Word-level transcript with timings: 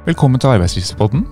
Velkommen 0.00 0.40
til 0.40 0.48
Arbeidslivspodden. 0.48 1.26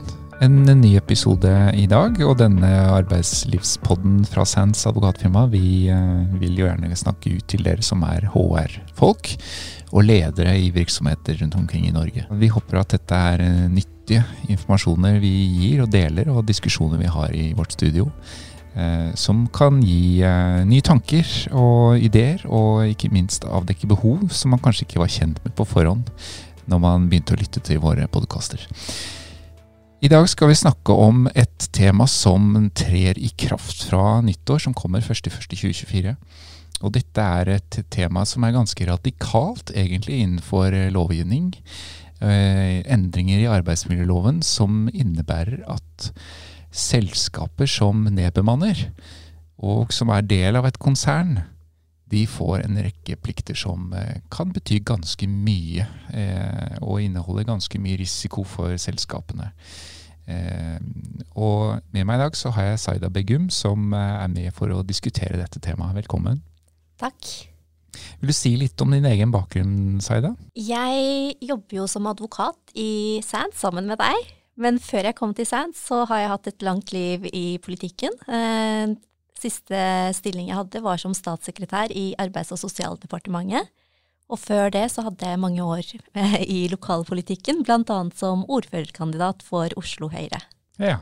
En 0.45 0.59
ny 0.77 0.91
episode 0.99 1.49
i 1.73 1.87
dag. 1.89 2.19
Og 2.21 2.35
denne 2.37 2.69
arbeidslivspodden 2.93 4.19
fra 4.29 4.45
Sands 4.45 4.83
advokatfirma, 4.91 5.47
vi 5.49 5.89
eh, 5.89 6.35
vil 6.37 6.59
jo 6.61 6.67
gjerne 6.67 6.93
snakke 6.93 7.33
ut 7.39 7.47
til 7.49 7.65
dere 7.65 7.81
som 7.81 8.05
er 8.05 8.27
HR-folk 8.35 9.31
og 9.89 10.05
ledere 10.05 10.53
i 10.61 10.69
virksomheter 10.75 11.41
rundt 11.41 11.57
omkring 11.57 11.87
i 11.89 11.95
Norge. 11.97 12.27
Vi 12.29 12.51
håper 12.53 12.83
at 12.83 12.93
dette 12.93 13.23
er 13.31 13.47
eh, 13.47 13.65
nyttige 13.73 14.27
informasjoner 14.53 15.17
vi 15.23 15.33
gir 15.63 15.87
og 15.87 15.89
deler, 15.97 16.29
og 16.29 16.45
diskusjoner 16.51 17.01
vi 17.01 17.09
har 17.09 17.33
i 17.33 17.55
vårt 17.57 17.73
studio. 17.73 18.11
Eh, 18.77 19.15
som 19.17 19.47
kan 19.49 19.81
gi 19.81 20.21
nye 20.69 20.85
tanker 20.85 21.25
og 21.57 22.05
ideer, 22.05 22.45
og 22.45 22.85
ikke 22.93 23.09
minst 23.17 23.49
avdekke 23.49 23.89
behov 23.89 24.29
som 24.29 24.53
man 24.53 24.61
kanskje 24.61 24.85
ikke 24.85 25.01
var 25.07 25.17
kjent 25.17 25.41
med 25.41 25.57
på 25.57 25.65
forhånd 25.73 26.13
når 26.69 26.83
man 26.83 27.09
begynte 27.09 27.35
å 27.35 27.41
lytte 27.41 27.63
til 27.65 27.81
våre 27.83 28.07
podkaster. 28.13 28.63
I 29.99 30.11
dag 30.13 30.29
skal 30.31 30.53
vi 30.53 30.61
snakke 30.61 30.95
om 30.95 31.25
et 31.35 31.65
tema 31.75 32.07
som 32.07 32.69
trer 32.77 33.19
i 33.19 33.33
kraft 33.35 33.89
fra 33.89 34.21
nyttår, 34.23 34.61
som 34.63 34.77
kommer 34.77 35.03
1.1.2024. 35.03 36.13
Og 36.87 36.93
dette 36.95 37.25
er 37.41 37.51
et 37.57 37.81
tema 37.91 38.23
som 38.29 38.47
er 38.47 38.55
ganske 38.55 38.87
radikalt, 38.87 39.73
egentlig, 39.75 40.21
innenfor 40.23 40.77
lovgivning. 40.95 41.51
Eh, 42.23 42.79
endringer 42.87 43.43
i 43.43 43.51
arbeidsmiljøloven 43.51 44.39
som 44.47 44.87
innebærer 44.91 45.65
at 45.71 46.11
selskaper 46.75 47.67
som 47.71 48.07
nedbemanner, 48.07 48.89
og 49.59 49.91
som 49.95 50.11
er 50.15 50.27
del 50.27 50.59
av 50.59 50.67
et 50.69 50.79
konsern, 50.79 51.41
de 52.11 52.25
får 52.29 52.63
en 52.65 52.81
rekke 52.81 53.19
plikter 53.21 53.57
som 53.59 53.93
eh, 53.97 54.21
kan 54.33 54.53
bety 54.55 54.81
ganske 54.87 55.29
mye, 55.29 55.87
eh, 56.17 56.79
og 56.81 57.03
inneholder 57.05 57.49
ganske 57.49 57.81
mye 57.83 57.99
risiko 58.01 58.45
for 58.49 58.77
selskapene. 58.81 59.51
Eh, 60.29 60.79
og 61.41 61.85
med 61.93 62.09
meg 62.09 62.19
i 62.19 62.25
dag 62.25 62.39
så 62.39 62.53
har 62.57 62.71
jeg 62.71 62.83
Saida 62.85 63.13
Begum, 63.13 63.49
som 63.53 63.93
er 63.97 64.29
med 64.33 64.53
for 64.57 64.73
å 64.73 64.85
diskutere 64.87 65.41
dette 65.41 65.61
temaet. 65.65 65.97
Velkommen. 66.03 66.43
Takk. 67.01 67.29
Vil 68.21 68.31
du 68.31 68.37
si 68.37 68.55
litt 68.59 68.81
om 68.85 68.93
din 68.95 69.07
egen 69.09 69.33
bakgrunn, 69.35 70.01
Saida? 70.05 70.35
Jeg 70.57 71.37
jobber 71.45 71.83
jo 71.83 71.87
som 71.91 72.09
advokat 72.11 72.77
i 72.79 73.21
SAND 73.25 73.57
sammen 73.59 73.89
med 73.91 74.01
deg. 74.01 74.35
Men 74.59 74.81
før 74.83 75.07
jeg 75.07 75.15
kom 75.15 75.33
til 75.39 75.47
SAND, 75.47 75.77
så 75.79 76.03
har 76.11 76.19
jeg 76.19 76.31
hatt 76.33 76.49
et 76.51 76.65
langt 76.67 76.91
liv 76.91 77.29
i 77.31 77.61
politikken. 77.63 78.17
Siste 79.39 79.81
stilling 80.19 80.49
jeg 80.51 80.59
hadde, 80.59 80.83
var 80.83 80.99
som 80.99 81.15
statssekretær 81.15 81.93
i 81.95 82.11
Arbeids- 82.19 82.51
og 82.55 82.59
sosialdepartementet. 82.65 83.71
Og 84.29 84.41
før 84.43 84.73
det 84.75 84.89
så 84.93 85.07
hadde 85.07 85.31
jeg 85.31 85.41
mange 85.41 85.65
år 85.65 85.85
i 86.57 86.67
lokalpolitikken, 86.73 87.63
bl.a. 87.65 88.01
som 88.19 88.45
ordførerkandidat 88.51 89.45
for 89.47 89.73
Oslo 89.81 90.11
Høyre. 90.13 90.43
Ja, 90.79 90.99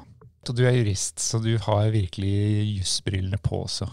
og 0.46 0.54
du 0.54 0.66
er 0.66 0.76
jurist, 0.76 1.18
så 1.22 1.40
du 1.42 1.56
har 1.64 1.88
virkelig 1.94 2.76
jusbrillene 2.76 3.40
på 3.42 3.64
også. 3.64 3.88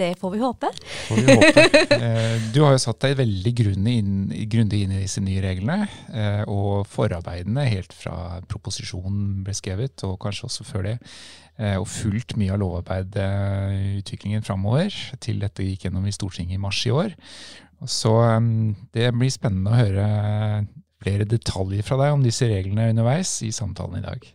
Det 0.00 0.14
får 0.18 0.30
vi 0.32 0.38
håpe. 0.40 0.68
Får 1.08 1.18
vi 1.20 1.34
håpe. 1.34 1.64
Eh, 2.00 2.36
du 2.54 2.62
har 2.64 2.72
jo 2.72 2.80
satt 2.80 3.02
deg 3.04 3.18
veldig 3.18 3.50
grundig 3.58 3.96
inn, 4.00 4.12
grundig 4.48 4.78
inn 4.84 4.94
i 4.94 5.02
disse 5.02 5.20
nye 5.20 5.42
reglene, 5.44 5.88
eh, 6.08 6.42
og 6.48 6.86
forarbeidene 6.88 7.66
helt 7.68 7.92
fra 7.92 8.40
proposisjonen 8.48 9.42
ble 9.44 9.54
skrevet, 9.58 10.00
og 10.08 10.16
kanskje 10.22 10.46
også 10.48 10.66
før 10.68 10.86
det, 10.88 10.94
og 11.60 11.88
fulgt 11.90 12.36
mye 12.40 12.54
av 12.54 12.60
lovarbeidutviklingen 12.62 14.44
framover 14.46 14.94
til 15.20 15.42
dette 15.42 15.66
gikk 15.66 15.86
gjennom 15.86 16.06
i 16.08 16.14
Stortinget 16.14 16.56
i 16.56 16.62
mars 16.62 16.80
i 16.88 16.94
år. 16.94 17.12
Så 17.88 18.12
um, 18.12 18.74
det 18.96 19.08
blir 19.16 19.32
spennende 19.32 19.72
å 19.72 19.78
høre 19.78 20.06
flere 21.00 21.24
detaljer 21.28 21.84
fra 21.86 21.96
deg 22.00 22.16
om 22.16 22.24
disse 22.24 22.48
reglene 22.48 22.90
underveis 22.92 23.38
i 23.46 23.52
samtalen 23.56 24.02
i 24.02 24.04
dag. 24.04 24.26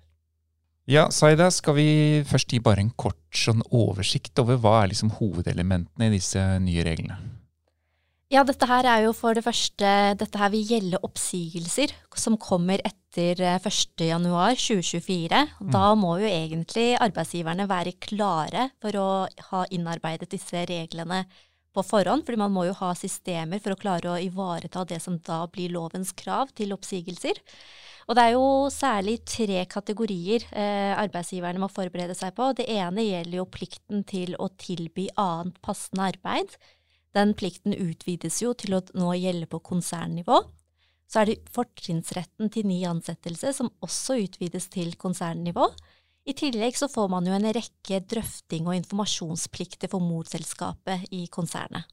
Ja, 0.89 1.07
Saida, 1.13 1.47
skal 1.53 1.77
vi 1.79 1.89
først 2.29 2.51
gi 2.53 2.59
bare 2.61 2.83
en 2.83 2.91
kort 2.93 3.21
sånn 3.33 3.63
oversikt 3.73 4.37
over 4.41 4.59
hva 4.61 4.83
er 4.83 4.91
liksom 4.91 5.15
hovedelementene 5.17 6.09
i 6.09 6.13
disse 6.13 6.41
nye 6.61 6.85
reglene? 6.85 7.17
Ja, 8.33 8.41
dette 8.41 8.65
her 8.65 8.87
er 8.89 9.03
jo 9.05 9.11
for 9.13 9.37
det 9.37 9.43
første 9.45 9.89
Dette 10.17 10.39
her 10.41 10.49
vil 10.49 10.65
gjelde 10.65 11.01
oppsigelser 11.05 11.93
som 12.17 12.39
kommer 12.41 12.81
etter 12.81 13.37
1.1.2024. 13.37 15.29
Eh, 15.29 15.51
mm. 15.61 15.71
Da 15.75 15.91
må 15.99 16.15
jo 16.23 16.29
egentlig 16.29 16.95
arbeidsgiverne 16.97 17.67
være 17.69 17.93
klare 18.01 18.69
for 18.81 18.97
å 18.97 19.09
ha 19.51 19.65
innarbeidet 19.69 20.31
disse 20.33 20.65
reglene 20.67 21.23
på 21.75 21.83
forhånd, 21.85 22.23
fordi 22.25 22.39
man 22.39 22.53
må 22.55 22.65
jo 22.69 22.75
ha 22.79 22.93
systemer 22.97 23.61
for 23.61 23.75
å 23.75 23.79
klare 23.79 24.13
å 24.13 24.19
ivareta 24.23 24.85
det 24.87 25.01
som 25.03 25.19
da 25.27 25.43
blir 25.51 25.73
lovens 25.75 26.15
krav 26.17 26.53
til 26.55 26.73
oppsigelser. 26.75 27.41
Og 28.05 28.17
det 28.17 28.23
er 28.23 28.35
jo 28.35 28.47
særlig 28.69 29.17
tre 29.25 29.63
kategorier 29.69 30.43
eh, 30.53 30.93
arbeidsgiverne 30.93 31.61
må 31.61 31.69
forberede 31.73 32.13
seg 32.17 32.35
på. 32.37 32.51
Det 32.57 32.67
ene 32.69 33.05
gjelder 33.05 33.39
jo 33.39 33.47
plikten 33.49 34.03
til 34.07 34.35
å 34.37 34.51
tilby 34.61 35.07
annet 35.21 35.57
passende 35.65 36.11
arbeid. 36.11 36.53
Den 37.15 37.33
plikten 37.37 37.73
utvides 37.73 38.41
jo 38.43 38.53
til 38.57 38.75
å 38.75 38.83
nå 38.97 39.13
gjelde 39.15 39.47
på 39.47 39.61
konsernnivå. 39.63 40.41
Så 41.07 41.21
er 41.21 41.29
det 41.29 41.53
fortrinnsretten 41.53 42.49
til 42.51 42.67
ny 42.67 42.81
ansettelse 42.89 43.53
som 43.55 43.71
også 43.85 44.17
utvides 44.25 44.67
til 44.73 44.95
konsernnivå. 44.99 45.69
I 46.25 46.33
tillegg 46.33 46.77
så 46.77 46.89
får 46.89 47.11
man 47.13 47.27
jo 47.29 47.35
en 47.37 47.45
rekke 47.53 48.01
drøfting 48.09 48.65
og 48.65 48.79
informasjonsplikter 48.79 49.91
for 49.91 50.01
morselskapet 50.01 51.05
i 51.13 51.27
konsernet. 51.31 51.85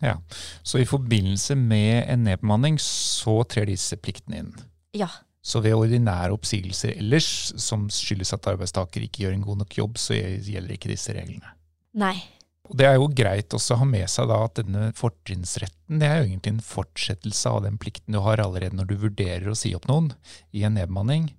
Ja, 0.00 0.16
Så 0.62 0.78
i 0.80 0.86
forbindelse 0.88 1.54
med 1.54 2.06
en 2.08 2.24
nedbemanning 2.24 2.78
så 2.80 3.42
trer 3.44 3.66
disse 3.68 3.98
pliktene 4.00 4.38
inn? 4.40 4.54
Ja. 4.96 5.10
Så 5.42 5.60
ved 5.60 5.76
ordinære 5.76 6.32
oppsigelser 6.32 6.94
ellers, 6.94 7.52
som 7.60 7.88
skyldes 7.92 8.32
at 8.32 8.48
arbeidstaker 8.48 9.04
ikke 9.04 9.26
gjør 9.26 9.36
en 9.36 9.44
god 9.44 9.60
nok 9.64 9.76
jobb, 9.76 10.00
så 10.00 10.16
gjelder 10.16 10.72
ikke 10.72 10.92
disse 10.92 11.12
reglene? 11.16 11.52
Nei, 12.00 12.16
og 12.70 12.76
Det 12.78 12.86
er 12.86 12.96
jo 12.96 13.08
greit 13.10 13.54
også 13.56 13.74
å 13.74 13.80
ha 13.80 13.86
med 13.88 14.06
seg 14.10 14.28
da 14.30 14.36
at 14.46 14.60
denne 14.60 14.90
fortrinnsretten 14.98 15.98
det 15.98 16.06
er 16.06 16.20
jo 16.20 16.28
egentlig 16.28 16.52
en 16.54 16.62
fortsettelse 16.62 17.50
av 17.50 17.64
den 17.64 17.80
plikten 17.82 18.14
du 18.14 18.20
har 18.22 18.42
allerede 18.42 18.78
når 18.78 18.92
du 18.92 18.94
vurderer 19.02 19.50
å 19.50 19.56
si 19.58 19.72
opp 19.74 19.88
noen 19.90 20.12
i 20.54 20.62
en 20.66 20.76
nedbemanning. 20.78 21.32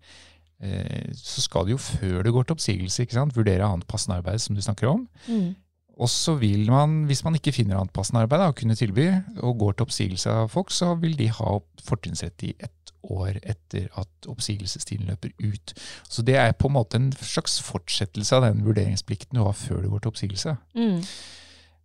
Eh, 0.60 1.08
så 1.16 1.44
skal 1.46 1.66
du 1.66 1.78
jo 1.78 1.82
før 1.82 2.22
du 2.26 2.34
går 2.36 2.50
til 2.50 2.58
oppsigelse, 2.58 3.06
ikke 3.06 3.16
sant, 3.16 3.38
vurdere 3.38 3.64
annet 3.64 3.88
passende 3.90 4.20
arbeid, 4.20 4.44
som 4.44 4.58
du 4.58 4.62
snakker 4.62 4.92
om. 4.92 5.06
Mm. 5.32 5.54
Og 6.02 6.10
så 6.12 6.36
vil 6.42 6.66
man, 6.72 7.06
hvis 7.08 7.24
man 7.24 7.38
ikke 7.38 7.54
finner 7.56 7.80
annet 7.80 7.94
passende 7.96 8.26
arbeid 8.26 8.44
å 8.44 8.58
kunne 8.58 8.78
tilby, 8.78 9.08
og 9.40 9.60
går 9.62 9.78
til 9.78 9.88
oppsigelse 9.88 10.36
av 10.44 10.52
folk, 10.52 10.74
så 10.74 10.94
vil 11.00 11.16
de 11.20 11.30
ha 11.32 11.58
fortrinnsrett 11.88 12.48
i 12.50 12.54
ett 12.60 12.76
år 13.04 13.40
etter 13.42 13.90
at 14.00 14.30
oppsigelsestiden 14.30 15.10
løper 15.10 15.34
ut. 15.42 15.74
Så 16.10 16.24
det 16.26 16.38
er 16.40 16.56
på 16.58 16.70
en 16.70 16.78
måte 16.78 17.00
en 17.00 17.12
slags 17.14 17.60
fortsettelse 17.66 18.38
av 18.38 18.48
den 18.48 18.66
vurderingsplikten 18.66 19.38
du 19.38 19.44
har 19.46 19.56
før 19.58 19.84
du 19.84 19.92
går 19.92 20.04
til 20.04 20.14
oppsigelse. 20.14 20.56
Mm. 20.78 21.00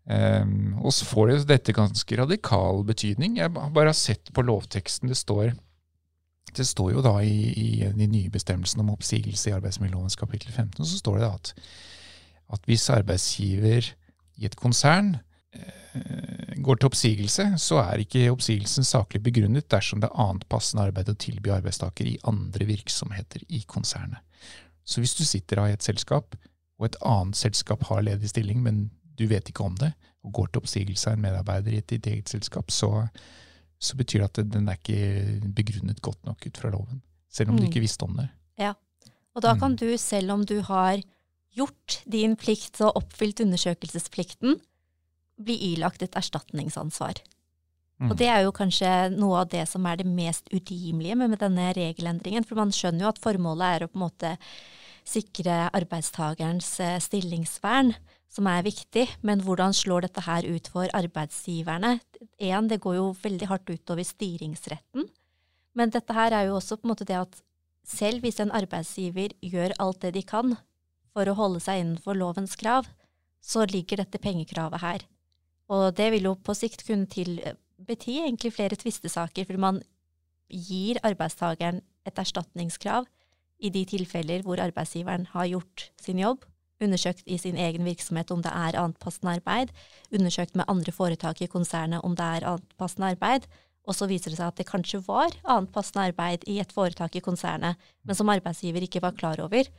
Um, 0.06 0.75
og 0.87 0.93
så 0.94 1.06
får 1.09 1.31
det 1.32 1.38
dette 1.50 1.75
ganske 1.75 2.19
radikal 2.21 2.84
betydning. 2.87 3.41
Jeg 3.41 3.55
bare 3.55 3.91
har 3.91 3.99
sett 3.99 4.32
på 4.34 4.44
lovteksten 4.47 5.10
det 5.10 5.19
står. 5.19 5.53
Det 6.56 6.66
står 6.66 6.93
jo 6.94 7.05
da 7.05 7.19
i, 7.26 7.53
i 7.53 7.69
de 7.91 8.06
nye 8.06 8.31
bestemmelsene 8.32 8.84
om 8.84 8.94
oppsigelse 8.94 9.50
i 9.50 9.56
arbeidsmiljølovens 9.56 10.16
kapittel 10.16 10.53
15, 10.53 10.84
så 10.87 11.00
står 11.03 11.19
det 11.19 11.26
da 11.26 11.32
at, 11.34 11.55
at 12.55 12.69
hvis 12.71 12.91
arbeidsgiver 12.94 13.91
i 14.37 14.47
et 14.47 14.56
konsern 14.56 15.16
Eh, 15.97 16.36
går 16.66 16.81
til 16.81 16.91
oppsigelse, 16.91 17.47
så 17.62 17.78
er 17.82 18.03
ikke 18.03 18.27
oppsigelsen 18.32 18.87
saklig 18.87 19.22
begrunnet 19.25 19.69
dersom 19.72 20.03
det 20.03 20.10
er 20.10 20.22
annet 20.27 20.47
passende 20.50 20.87
arbeid 20.88 21.10
å 21.12 21.16
tilby 21.21 21.53
arbeidstaker 21.54 22.09
i 22.10 22.19
andre 22.28 22.66
virksomheter 22.69 23.44
i 23.49 23.62
konsernet. 23.69 24.22
Så 24.87 25.03
hvis 25.03 25.16
du 25.19 25.25
sitter 25.26 25.65
i 25.65 25.75
et 25.75 25.87
selskap, 25.87 26.37
og 26.76 26.88
et 26.88 26.99
annet 27.06 27.38
selskap 27.38 27.87
har 27.88 28.05
ledig 28.05 28.31
stilling, 28.31 28.60
men 28.62 28.87
du 29.16 29.26
vet 29.31 29.49
ikke 29.50 29.65
om 29.66 29.76
det, 29.81 29.93
og 30.26 30.34
går 30.37 30.50
til 30.50 30.62
oppsigelse 30.62 31.10
av 31.10 31.16
en 31.16 31.25
medarbeider 31.25 31.76
i 31.76 31.82
ditt 31.82 32.06
eget 32.10 32.31
selskap, 32.31 32.71
så, 32.75 33.06
så, 33.78 33.97
betyr 33.99 34.25
det 34.25 34.28
at 34.28 34.53
den 34.53 34.69
er 34.69 34.78
ikke 34.78 35.53
begrunnet 35.56 36.03
godt 36.05 36.22
nok 36.28 36.47
ut 36.47 36.61
fra 36.61 36.73
loven. 36.75 37.02
Selv 37.32 37.52
om 37.52 37.56
mm. 37.56 37.62
du 37.62 37.69
ikke 37.70 37.85
visste 37.85 38.06
om 38.06 38.17
det. 38.19 38.29
Ja, 38.61 38.75
og 39.37 39.44
da 39.44 39.55
kan 39.56 39.75
mm. 39.75 39.81
du, 39.82 39.88
selv 40.00 40.35
om 40.35 40.44
du 40.49 40.58
har 40.67 41.00
gjort 41.56 42.00
din 42.11 42.37
plikt 42.37 42.81
og 42.85 42.99
oppfylt 43.00 43.41
undersøkelsesplikten, 43.44 44.58
bli 45.37 45.56
ilagt 45.73 46.05
et 46.05 46.17
erstatningsansvar. 46.17 47.21
Mm. 47.97 48.11
Og 48.11 48.19
det 48.21 48.29
er 48.29 48.43
jo 48.44 48.53
kanskje 48.56 48.91
noe 49.15 49.43
av 49.43 49.53
det 49.53 49.62
som 49.71 49.87
er 49.88 50.00
det 50.00 50.09
mest 50.09 50.50
urimelige 50.53 51.17
med, 51.17 51.33
med, 51.33 51.41
denne 51.41 51.71
regelendringen. 51.77 52.44
For 52.44 52.59
man 52.59 52.75
skjønner 52.75 53.06
jo 53.06 53.12
at 53.12 53.23
formålet 53.23 53.69
er 53.69 53.87
å 53.87 53.91
på 53.93 53.97
en 53.97 54.05
måte 54.05 54.35
sikre 55.06 55.69
arbeidstakerens 55.77 56.69
eh, 56.83 56.99
stillingsvern, 57.00 57.94
som 58.33 58.49
er 58.50 58.67
viktig. 58.67 59.06
Men 59.25 59.41
hvordan 59.47 59.77
slår 59.77 60.09
dette 60.09 60.27
her 60.27 60.44
ut 60.44 60.69
for 60.73 60.93
arbeidsgiverne? 60.97 61.97
En, 62.50 62.69
det 62.69 62.82
går 62.85 62.99
jo 62.99 63.09
veldig 63.23 63.49
hardt 63.53 63.73
utover 63.73 64.05
styringsretten. 64.05 65.09
Men 65.77 65.93
dette 65.93 66.17
her 66.17 66.37
er 66.37 66.50
jo 66.50 66.59
også 66.59 66.77
på 66.81 66.89
en 66.89 66.93
måte 66.93 67.09
det 67.09 67.21
at 67.21 67.41
selv 67.87 68.25
hvis 68.25 68.43
en 68.43 68.53
arbeidsgiver 68.53 69.32
gjør 69.44 69.77
alt 69.81 70.03
det 70.05 70.17
de 70.17 70.25
kan 70.27 70.56
for 71.17 71.29
å 71.31 71.37
holde 71.39 71.62
seg 71.65 71.81
innenfor 71.81 72.19
lovens 72.19 72.56
krav, 72.61 72.89
så 73.41 73.65
ligger 73.71 74.03
dette 74.03 74.21
pengekravet 74.21 74.82
her. 74.82 75.05
Og 75.73 75.91
det 75.99 76.11
vil 76.15 76.29
jo 76.31 76.35
på 76.39 76.55
sikt 76.55 76.85
kunne 76.87 77.09
til, 77.11 77.41
bety 77.87 78.21
egentlig 78.23 78.53
flere 78.55 78.79
tvistesaker, 78.79 79.45
fordi 79.45 79.63
man 79.63 79.83
gir 80.47 81.01
arbeidstakeren 81.03 81.83
et 82.07 82.19
erstatningskrav 82.23 83.07
i 83.59 83.73
de 83.73 83.83
tilfeller 83.89 84.45
hvor 84.47 84.61
arbeidsgiveren 84.63 85.27
har 85.33 85.49
gjort 85.51 85.91
sin 86.01 86.21
jobb, 86.23 86.45
undersøkt 86.83 87.25
i 87.27 87.39
sin 87.41 87.57
egen 87.57 87.87
virksomhet 87.89 88.31
om 88.31 88.43
det 88.45 88.53
er 88.53 88.77
annet 88.79 88.99
passende 89.01 89.33
arbeid, 89.39 89.73
undersøkt 90.13 90.57
med 90.57 90.69
andre 90.69 90.93
foretak 90.93 91.41
i 91.43 91.51
konsernet 91.51 92.05
om 92.05 92.17
det 92.17 92.27
er 92.27 92.47
annet 92.53 92.77
passende 92.79 93.15
arbeid, 93.17 93.49
og 93.87 93.95
så 93.95 94.09
viser 94.11 94.33
det 94.33 94.41
seg 94.41 94.51
at 94.51 94.61
det 94.61 94.69
kanskje 94.69 95.01
var 95.07 95.35
annet 95.45 95.73
passende 95.75 96.09
arbeid 96.11 96.45
i 96.51 96.59
et 96.63 96.73
foretak 96.75 97.17
i 97.17 97.25
konsernet, 97.25 97.79
men 98.05 98.19
som 98.19 98.31
arbeidsgiver 98.31 98.85
ikke 98.85 99.03
var 99.03 99.17
klar 99.19 99.41
over. 99.43 99.71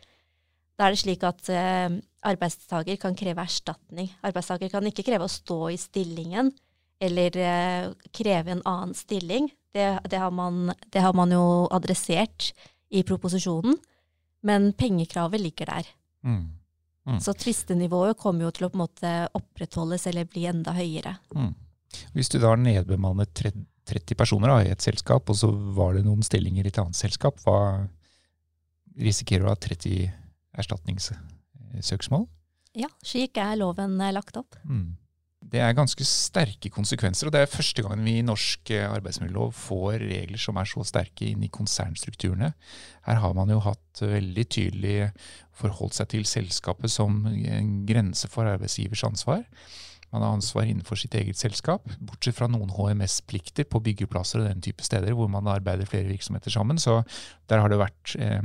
Da 0.78 0.86
er 0.86 0.94
det 0.94 1.02
slik 1.02 1.24
at 1.26 1.50
eh, 1.50 1.90
arbeidstaker 2.30 3.00
kan 3.02 3.18
kreve 3.18 3.44
erstatning. 3.44 4.12
Arbeidstaker 4.26 4.70
kan 4.70 4.86
ikke 4.86 5.06
kreve 5.08 5.26
å 5.26 5.32
stå 5.32 5.60
i 5.74 5.80
stillingen 5.82 6.52
eller 7.02 7.38
eh, 7.42 7.88
kreve 8.14 8.54
en 8.54 8.64
annen 8.66 8.94
stilling. 8.98 9.50
Det, 9.74 9.88
det, 10.10 10.20
har 10.22 10.34
man, 10.34 10.72
det, 10.94 11.02
har 11.02 11.14
man, 11.18 11.34
jo 11.34 11.66
adressert 11.74 12.52
i 12.90 13.04
proposisjonen, 13.06 13.76
men 14.46 14.72
pengekravet 14.78 15.42
ligger 15.42 15.74
der. 15.74 15.90
Mm. 16.26 16.46
Mm. 17.08 17.20
Så 17.24 17.34
tvistenivået 17.40 18.18
kommer 18.20 18.48
jo 18.48 18.54
til 18.54 18.68
å 18.68 18.72
på 18.72 18.78
en 18.78 18.84
måte 18.84 19.14
opprettholdes 19.38 20.08
eller 20.10 20.30
bli 20.30 20.46
enda 20.50 20.74
høyere. 20.76 21.16
Mm. 21.36 21.54
Hvis 22.14 22.30
du 22.34 22.38
da 22.38 22.52
har 22.52 22.62
nedbemannet 22.62 23.34
30 23.88 24.18
personer 24.20 24.52
da, 24.52 24.62
i 24.66 24.72
et 24.74 24.84
selskap, 24.84 25.30
og 25.30 25.38
så 25.40 25.50
var 25.78 25.96
det 25.96 26.06
noen 26.06 26.26
stillinger 26.26 26.68
i 26.68 26.74
et 26.74 26.80
annet 26.82 27.00
selskap, 27.00 27.40
hva 27.46 27.88
risikerer 28.98 29.46
du 29.46 29.52
av 29.54 29.62
30 29.62 30.27
erstatningssøksmål? 30.62 32.28
Ja, 32.78 32.90
slik 33.06 33.38
er 33.42 33.58
loven 33.60 34.00
eh, 34.02 34.14
lagt 34.14 34.38
opp. 34.40 34.58
Mm. 34.68 34.96
Det 35.48 35.62
er 35.64 35.76
ganske 35.78 36.04
sterke 36.04 36.70
konsekvenser, 36.74 37.30
og 37.30 37.34
det 37.36 37.44
er 37.44 37.52
første 37.52 37.84
gangen 37.86 38.04
vi 38.08 38.18
i 38.20 38.26
norsk 38.26 38.72
eh, 38.74 38.88
arbeidsmiljølov 38.90 39.54
får 39.56 40.02
regler 40.02 40.42
som 40.42 40.60
er 40.60 40.68
så 40.70 40.84
sterke 40.88 41.30
inn 41.30 41.46
i 41.46 41.52
konsernstrukturene. 41.54 42.52
Her 43.08 43.22
har 43.24 43.36
man 43.38 43.54
jo 43.54 43.62
hatt 43.64 44.02
veldig 44.02 44.48
tydelig 44.52 45.12
forholdt 45.58 46.00
seg 46.00 46.12
til 46.14 46.26
selskapet 46.30 46.92
som 46.94 47.24
en 47.30 47.76
grense 47.88 48.30
for 48.34 48.50
arbeidsgivers 48.50 49.06
ansvar. 49.08 49.46
Man 50.12 50.24
har 50.24 50.38
ansvar 50.38 50.68
innenfor 50.68 51.00
sitt 51.00 51.16
eget 51.20 51.40
selskap, 51.40 51.88
bortsett 52.00 52.38
fra 52.38 52.48
noen 52.52 52.72
HMS-plikter 52.72 53.68
på 53.68 53.82
byggeplasser 53.84 54.42
og 54.42 54.50
den 54.50 54.64
type 54.64 54.86
steder 54.86 55.16
hvor 55.18 55.28
man 55.32 55.50
arbeider 55.52 55.90
flere 55.90 56.08
virksomheter 56.08 56.54
sammen. 56.54 56.80
Så 56.80 57.02
der 57.52 57.64
har 57.64 57.72
det 57.72 57.82
vært 57.82 58.16
eh, 58.20 58.44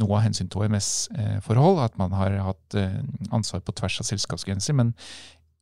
noe 0.00 0.18
av 0.18 0.24
hensyn 0.26 0.48
til 0.50 0.64
HMS-forhold, 0.64 1.80
at 1.84 1.98
man 2.00 2.14
har 2.16 2.36
hatt 2.46 2.76
eh, 2.78 3.00
ansvar 3.34 3.62
på 3.64 3.74
tvers 3.76 4.00
av 4.02 4.08
selskapsgrenser. 4.08 4.76
Men 4.78 4.94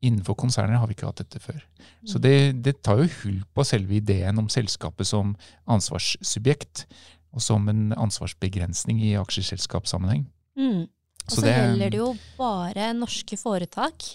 innenfor 0.04 0.38
konserner 0.40 0.80
har 0.80 0.88
vi 0.88 0.96
ikke 0.96 1.08
hatt 1.10 1.22
dette 1.22 1.42
før. 1.42 1.60
Så 2.08 2.20
det, 2.22 2.62
det 2.64 2.78
tar 2.86 3.02
jo 3.02 3.10
hull 3.20 3.40
på 3.54 3.66
selve 3.68 3.98
ideen 3.98 4.40
om 4.40 4.48
selskapet 4.52 5.08
som 5.10 5.34
ansvarssubjekt, 5.70 6.86
og 7.30 7.44
som 7.44 7.68
en 7.70 7.90
ansvarsbegrensning 7.94 9.02
i 9.06 9.12
aksjeselskapssammenheng. 9.20 10.24
Mm. 10.58 10.88
Og 11.30 11.36
så, 11.36 11.44
det, 11.44 11.52
gjelder 11.54 11.92
det 11.92 12.00
jo 12.00 12.08
bare 12.38 12.90
norske 12.96 13.38
foretak. 13.38 14.08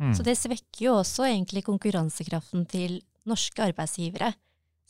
Mm. 0.00 0.12
Så 0.16 0.24
det 0.26 0.36
svekker 0.40 0.84
jo 0.88 0.98
også 0.98 1.28
egentlig 1.28 1.64
konkurransekraften 1.68 2.66
til 2.68 2.98
norske 3.28 3.64
arbeidsgivere. 3.64 4.32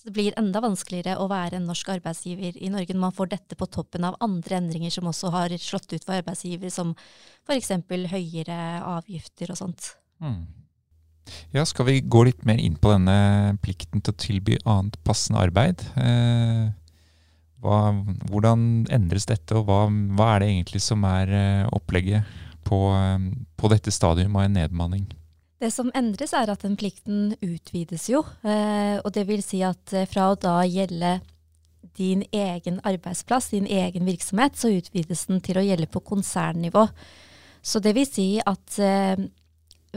Så 0.01 0.09
det 0.09 0.15
blir 0.17 0.37
enda 0.41 0.63
vanskeligere 0.65 1.19
å 1.21 1.27
være 1.29 1.59
en 1.59 1.67
norsk 1.69 1.91
arbeidsgiver 1.93 2.55
i 2.57 2.71
Norge 2.73 2.95
når 2.95 3.03
man 3.03 3.13
får 3.13 3.35
dette 3.35 3.57
på 3.61 3.67
toppen 3.69 4.07
av 4.09 4.15
andre 4.25 4.57
endringer 4.57 4.95
som 4.95 5.11
også 5.11 5.29
har 5.35 5.53
slått 5.61 5.93
ut 5.93 6.07
for 6.07 6.17
arbeidsgivere, 6.17 6.73
som 6.73 6.95
f.eks. 7.45 7.69
høyere 8.09 8.57
avgifter 8.81 9.53
og 9.53 9.61
sånt. 9.61 9.91
Mm. 10.25 10.47
Ja, 11.53 11.67
skal 11.69 11.91
vi 11.91 11.99
gå 12.01 12.25
litt 12.31 12.49
mer 12.49 12.57
inn 12.65 12.81
på 12.81 12.95
denne 12.95 13.59
plikten 13.61 14.01
til 14.01 14.17
å 14.17 14.21
tilby 14.25 14.57
annet 14.65 14.97
passende 15.05 15.45
arbeid? 15.45 15.85
Eh, 16.01 16.73
hva, 17.61 17.83
hvordan 18.33 18.87
endres 18.89 19.29
dette, 19.29 19.53
og 19.53 19.69
hva, 19.69 19.83
hva, 20.17 20.33
er 20.33 20.41
det 20.41 20.53
egentlig 20.55 20.81
som 20.81 21.05
er 21.05 21.37
eh, 21.37 21.69
opplegget 21.77 22.25
på, 22.65 22.87
um, 22.89 23.33
på 23.61 23.69
dette 23.69 23.93
stadium 23.93 24.41
av 24.41 24.49
en 24.49 24.63
nedmanning? 24.63 25.11
Det 25.61 25.69
som 25.75 25.91
endres, 25.93 26.33
er 26.33 26.49
at 26.49 26.63
den 26.65 26.77
plikten 26.81 27.35
utvides 27.45 28.07
jo. 28.09 28.23
Eh, 28.49 28.97
og 29.05 29.13
det 29.13 29.27
vil 29.29 29.43
si 29.45 29.61
at 29.67 29.93
eh, 29.93 30.09
fra 30.09 30.31
å 30.33 30.39
da 30.41 30.63
gjelde 30.65 31.19
din 31.99 32.23
egen 32.33 32.79
arbeidsplass, 32.87 33.51
din 33.53 33.67
egen 33.69 34.07
virksomhet, 34.09 34.57
så 34.57 34.71
utvides 34.73 35.27
den 35.29 35.43
til 35.45 35.61
å 35.61 35.65
gjelde 35.67 35.91
på 35.93 36.01
konsernnivå. 36.07 36.87
Så 37.61 37.83
det 37.85 37.93
vil 37.99 38.09
si 38.09 38.29
at 38.41 38.79
eh, 38.81 39.21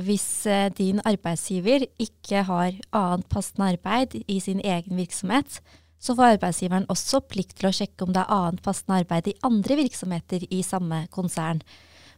hvis 0.04 0.28
din 0.76 1.00
arbeidsgiver 1.06 1.86
ikke 2.02 2.42
har 2.50 2.74
annet 2.98 3.28
passende 3.32 3.70
arbeid 3.76 4.18
i 4.26 4.40
sin 4.44 4.60
egen 4.60 4.98
virksomhet, 4.98 5.62
så 6.02 6.16
får 6.18 6.34
arbeidsgiveren 6.34 6.90
også 6.92 7.22
plikt 7.30 7.60
til 7.62 7.70
å 7.70 7.76
sjekke 7.78 8.04
om 8.04 8.12
det 8.12 8.26
er 8.26 8.36
annet 8.36 8.64
passende 8.66 9.00
arbeid 9.04 9.30
i 9.32 9.38
andre 9.48 9.78
virksomheter 9.80 10.44
i 10.50 10.64
samme 10.66 11.06
konsern. 11.14 11.62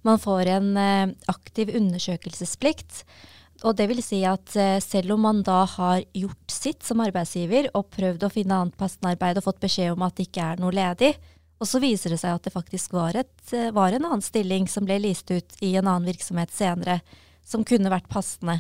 Man 0.05 0.21
får 0.21 0.51
en 0.53 0.75
eh, 0.77 1.13
aktiv 1.31 1.71
undersøkelsesplikt. 1.75 3.03
Og 3.65 3.77
det 3.79 3.87
vil 3.89 4.01
si 4.03 4.19
at 4.27 4.53
eh, 4.59 4.77
selv 4.83 5.15
om 5.15 5.23
man 5.25 5.41
da 5.45 5.63
har 5.69 6.03
gjort 6.13 6.51
sitt 6.53 6.83
som 6.85 7.01
arbeidsgiver 7.01 7.71
og 7.73 7.89
prøvd 7.95 8.27
å 8.27 8.33
finne 8.33 8.59
annet 8.59 8.77
passende 8.77 9.15
arbeid 9.15 9.39
og 9.39 9.47
fått 9.47 9.63
beskjed 9.63 9.95
om 9.95 10.05
at 10.05 10.17
det 10.17 10.27
ikke 10.27 10.51
er 10.51 10.61
noe 10.61 10.75
ledig, 10.75 11.15
og 11.55 11.69
så 11.69 11.79
viser 11.79 12.11
det 12.11 12.19
seg 12.19 12.35
at 12.35 12.45
det 12.45 12.53
faktisk 12.53 12.93
var, 12.97 13.15
et, 13.17 13.33
eh, 13.55 13.71
var 13.73 13.95
en 13.95 14.05
annen 14.05 14.25
stilling 14.25 14.67
som 14.69 14.85
ble 14.85 14.99
lyst 15.01 15.31
ut 15.31 15.57
i 15.63 15.73
en 15.79 15.87
annen 15.87 16.09
virksomhet 16.11 16.53
senere, 16.53 16.99
som 17.45 17.65
kunne 17.65 17.93
vært 17.93 18.11
passende, 18.11 18.59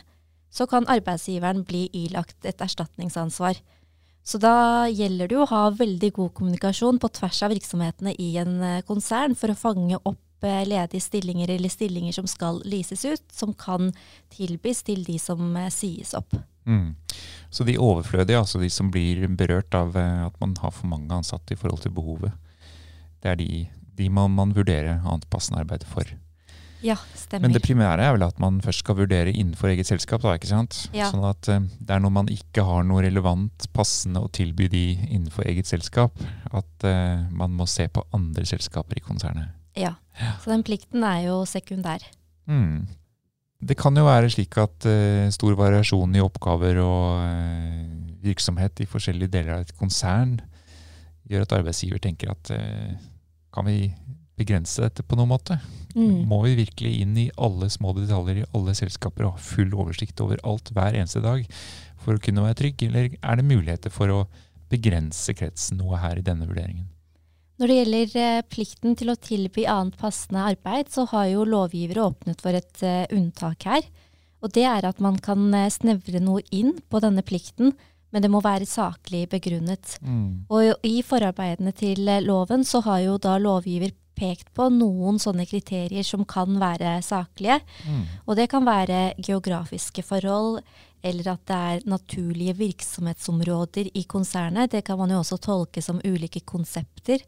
så 0.49 0.65
kan 0.71 0.87
arbeidsgiveren 0.89 1.65
bli 1.67 1.89
ilagt 2.05 2.45
et 2.47 2.61
erstatningsansvar. 2.63 3.59
Så 4.25 4.39
da 4.41 4.87
gjelder 4.89 5.27
det 5.27 5.35
jo 5.35 5.43
å 5.43 5.51
ha 5.51 5.63
veldig 5.75 6.13
god 6.15 6.33
kommunikasjon 6.37 6.97
på 7.01 7.11
tvers 7.19 7.43
av 7.45 7.51
virksomhetene 7.53 8.15
i 8.17 8.29
en 8.41 8.55
konsern 8.87 9.35
for 9.37 9.53
å 9.53 9.59
fange 9.59 9.99
opp 10.01 10.24
ledige 10.43 11.01
stillinger 11.01 11.49
eller 11.49 11.69
stillinger 11.69 12.11
som 12.11 12.27
skal 12.27 12.61
lyses 12.65 13.05
ut, 13.05 13.23
som 13.31 13.53
kan 13.53 13.93
tilbys 14.29 14.83
til 14.83 15.03
de 15.03 15.17
som 15.19 15.55
eh, 15.55 15.71
sies 15.73 16.13
opp. 16.13 16.35
Mm. 16.65 16.95
Så 17.49 17.63
de 17.63 17.77
overflødige, 17.77 18.39
altså 18.39 18.59
de 18.59 18.69
som 18.69 18.91
blir 18.91 19.27
berørt 19.27 19.73
av 19.73 19.95
eh, 19.97 20.25
at 20.25 20.37
man 20.41 20.55
har 20.61 20.73
for 20.73 20.87
mange 20.87 21.13
ansatte 21.13 21.53
i 21.53 21.59
forhold 21.59 21.81
til 21.85 21.95
behovet, 21.95 22.33
det 23.21 23.31
er 23.31 23.41
de, 23.41 23.65
de 23.97 24.09
man, 24.09 24.31
man 24.31 24.53
vurderer 24.53 25.01
annet 25.01 25.29
passende 25.29 25.61
arbeid 25.61 25.85
for. 25.87 26.05
Ja, 26.85 26.97
stemmer. 27.17 27.47
Men 27.47 27.55
det 27.55 27.63
primære 27.65 28.03
er 28.03 28.13
vel 28.13 28.25
at 28.27 28.37
man 28.37 28.59
først 28.61 28.83
skal 28.83 28.99
vurdere 28.99 29.31
innenfor 29.31 29.71
eget 29.71 29.87
selskap. 29.87 30.21
da, 30.21 30.35
ikke 30.37 30.51
sant? 30.51 30.83
Ja. 30.93 31.07
Sånn 31.09 31.23
at 31.25 31.47
det 31.47 31.89
er 31.95 32.03
når 32.03 32.13
man 32.13 32.29
ikke 32.29 32.61
har 32.67 32.85
noe 32.85 33.01
relevant 33.01 33.65
passende 33.73 34.21
å 34.21 34.29
tilby 34.29 34.67
de 34.69 34.83
innenfor 35.07 35.47
eget 35.49 35.65
selskap, 35.65 36.19
at 36.53 36.85
uh, 36.85 37.25
man 37.33 37.55
må 37.57 37.65
se 37.65 37.87
på 37.89 38.05
andre 38.13 38.45
selskaper 38.45 39.01
i 39.01 39.05
konsernet. 39.07 39.64
Ja. 39.75 39.95
Så 40.43 40.51
den 40.51 40.63
plikten 40.65 41.03
er 41.03 41.25
jo 41.27 41.41
sekundær. 41.49 42.03
Mm. 42.47 42.85
Det 43.65 43.77
kan 43.79 43.95
jo 43.97 44.05
være 44.05 44.29
slik 44.31 44.57
at 44.61 44.87
uh, 44.87 45.27
stor 45.33 45.55
variasjon 45.57 46.15
i 46.15 46.23
oppgaver 46.23 46.79
og 46.83 47.23
uh, 47.23 48.19
virksomhet 48.25 48.83
i 48.83 48.89
forskjellige 48.89 49.33
deler 49.37 49.57
av 49.57 49.65
et 49.65 49.75
konsern 49.79 50.37
gjør 51.25 51.45
at 51.45 51.55
arbeidsgiver 51.57 52.01
tenker 52.03 52.31
at 52.33 52.51
uh, 52.53 52.93
kan 53.55 53.67
vi 53.67 53.89
begrense 54.35 54.83
dette 54.83 55.03
på 55.07 55.17
noen 55.17 55.31
måte? 55.31 55.57
Mm. 55.95 56.25
Må 56.27 56.41
vi 56.43 56.57
virkelig 56.59 56.91
inn 57.01 57.15
i 57.17 57.29
alle 57.39 57.69
små 57.71 57.93
detaljer 57.95 58.41
i 58.41 58.49
alle 58.57 58.75
selskaper 58.77 59.27
og 59.27 59.37
ha 59.37 59.45
full 59.47 59.71
oversikt 59.73 60.19
over 60.23 60.41
alt 60.43 60.73
hver 60.75 60.97
eneste 60.99 61.23
dag 61.23 61.45
for 62.03 62.17
å 62.17 62.21
kunne 62.21 62.43
være 62.43 62.59
trygg, 62.59 62.83
eller 62.89 63.15
er 63.15 63.39
det 63.39 63.47
muligheter 63.47 63.93
for 63.93 64.11
å 64.11 64.25
begrense 64.69 65.33
kretsen 65.37 65.79
noe 65.79 65.97
her 66.01 66.19
i 66.19 66.25
denne 66.25 66.47
vurderingen? 66.49 66.89
Når 67.55 67.71
det 67.71 67.75
gjelder 67.77 68.15
eh, 68.19 68.45
plikten 68.51 68.95
til 68.99 69.11
å 69.13 69.19
tilby 69.19 69.63
annet 69.71 69.95
passende 69.99 70.43
arbeid, 70.43 70.89
så 70.91 71.05
har 71.13 71.29
jo 71.31 71.47
lovgivere 71.47 72.03
åpnet 72.09 72.43
for 72.43 72.57
et 72.57 72.83
eh, 72.83 73.05
unntak 73.15 73.67
her. 73.69 73.85
Og 74.43 74.51
det 74.55 74.65
er 74.67 74.87
at 74.87 74.99
man 75.03 75.17
kan 75.23 75.47
eh, 75.55 75.71
snevre 75.71 76.19
noe 76.23 76.43
inn 76.51 76.75
på 76.91 76.99
denne 77.03 77.23
plikten, 77.25 77.71
men 78.11 78.23
det 78.23 78.31
må 78.31 78.41
være 78.43 78.67
saklig 78.67 79.25
begrunnet. 79.31 79.95
Mm. 80.03 80.47
Og 80.51 80.87
i 80.87 80.99
forarbeidene 81.03 81.71
til 81.75 82.03
loven 82.27 82.67
så 82.67 82.83
har 82.85 83.01
jo 83.07 83.15
da 83.23 83.37
lovgiver 83.39 83.95
pekt 84.15 84.51
på 84.55 84.69
noen 84.73 85.19
sånne 85.21 85.45
kriterier 85.49 86.05
som 86.07 86.25
kan 86.27 86.57
være 86.61 86.97
saklige. 87.05 87.59
Mm. 87.85 88.03
Og 88.25 88.37
det 88.39 88.49
kan 88.51 88.65
være 88.67 89.13
geografiske 89.19 90.03
forhold, 90.05 90.61
eller 91.05 91.31
at 91.35 91.43
det 91.45 91.57
er 91.71 91.83
naturlige 91.89 92.55
virksomhetsområder 92.57 93.91
i 93.93 94.05
konsernet. 94.09 94.71
Det 94.71 94.83
kan 94.87 94.97
man 94.97 95.11
jo 95.13 95.19
også 95.21 95.37
tolke 95.37 95.83
som 95.85 96.01
ulike 96.03 96.41
konsepter. 96.47 97.21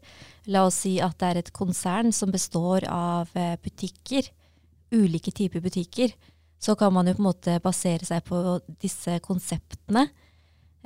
La 0.50 0.64
oss 0.66 0.82
si 0.82 0.96
at 1.04 1.18
det 1.20 1.28
er 1.28 1.42
et 1.42 1.52
konsern 1.54 2.10
som 2.12 2.32
består 2.34 2.88
av 2.90 3.30
eh, 3.38 3.54
butikker, 3.62 4.32
ulike 4.90 5.30
typer 5.30 5.62
butikker. 5.62 6.16
Så 6.58 6.74
kan 6.74 6.92
man 6.92 7.06
jo 7.06 7.14
på 7.14 7.22
en 7.22 7.28
måte 7.28 7.58
basere 7.62 8.08
seg 8.08 8.24
på 8.26 8.58
disse 8.82 9.20
konseptene. 9.22 10.08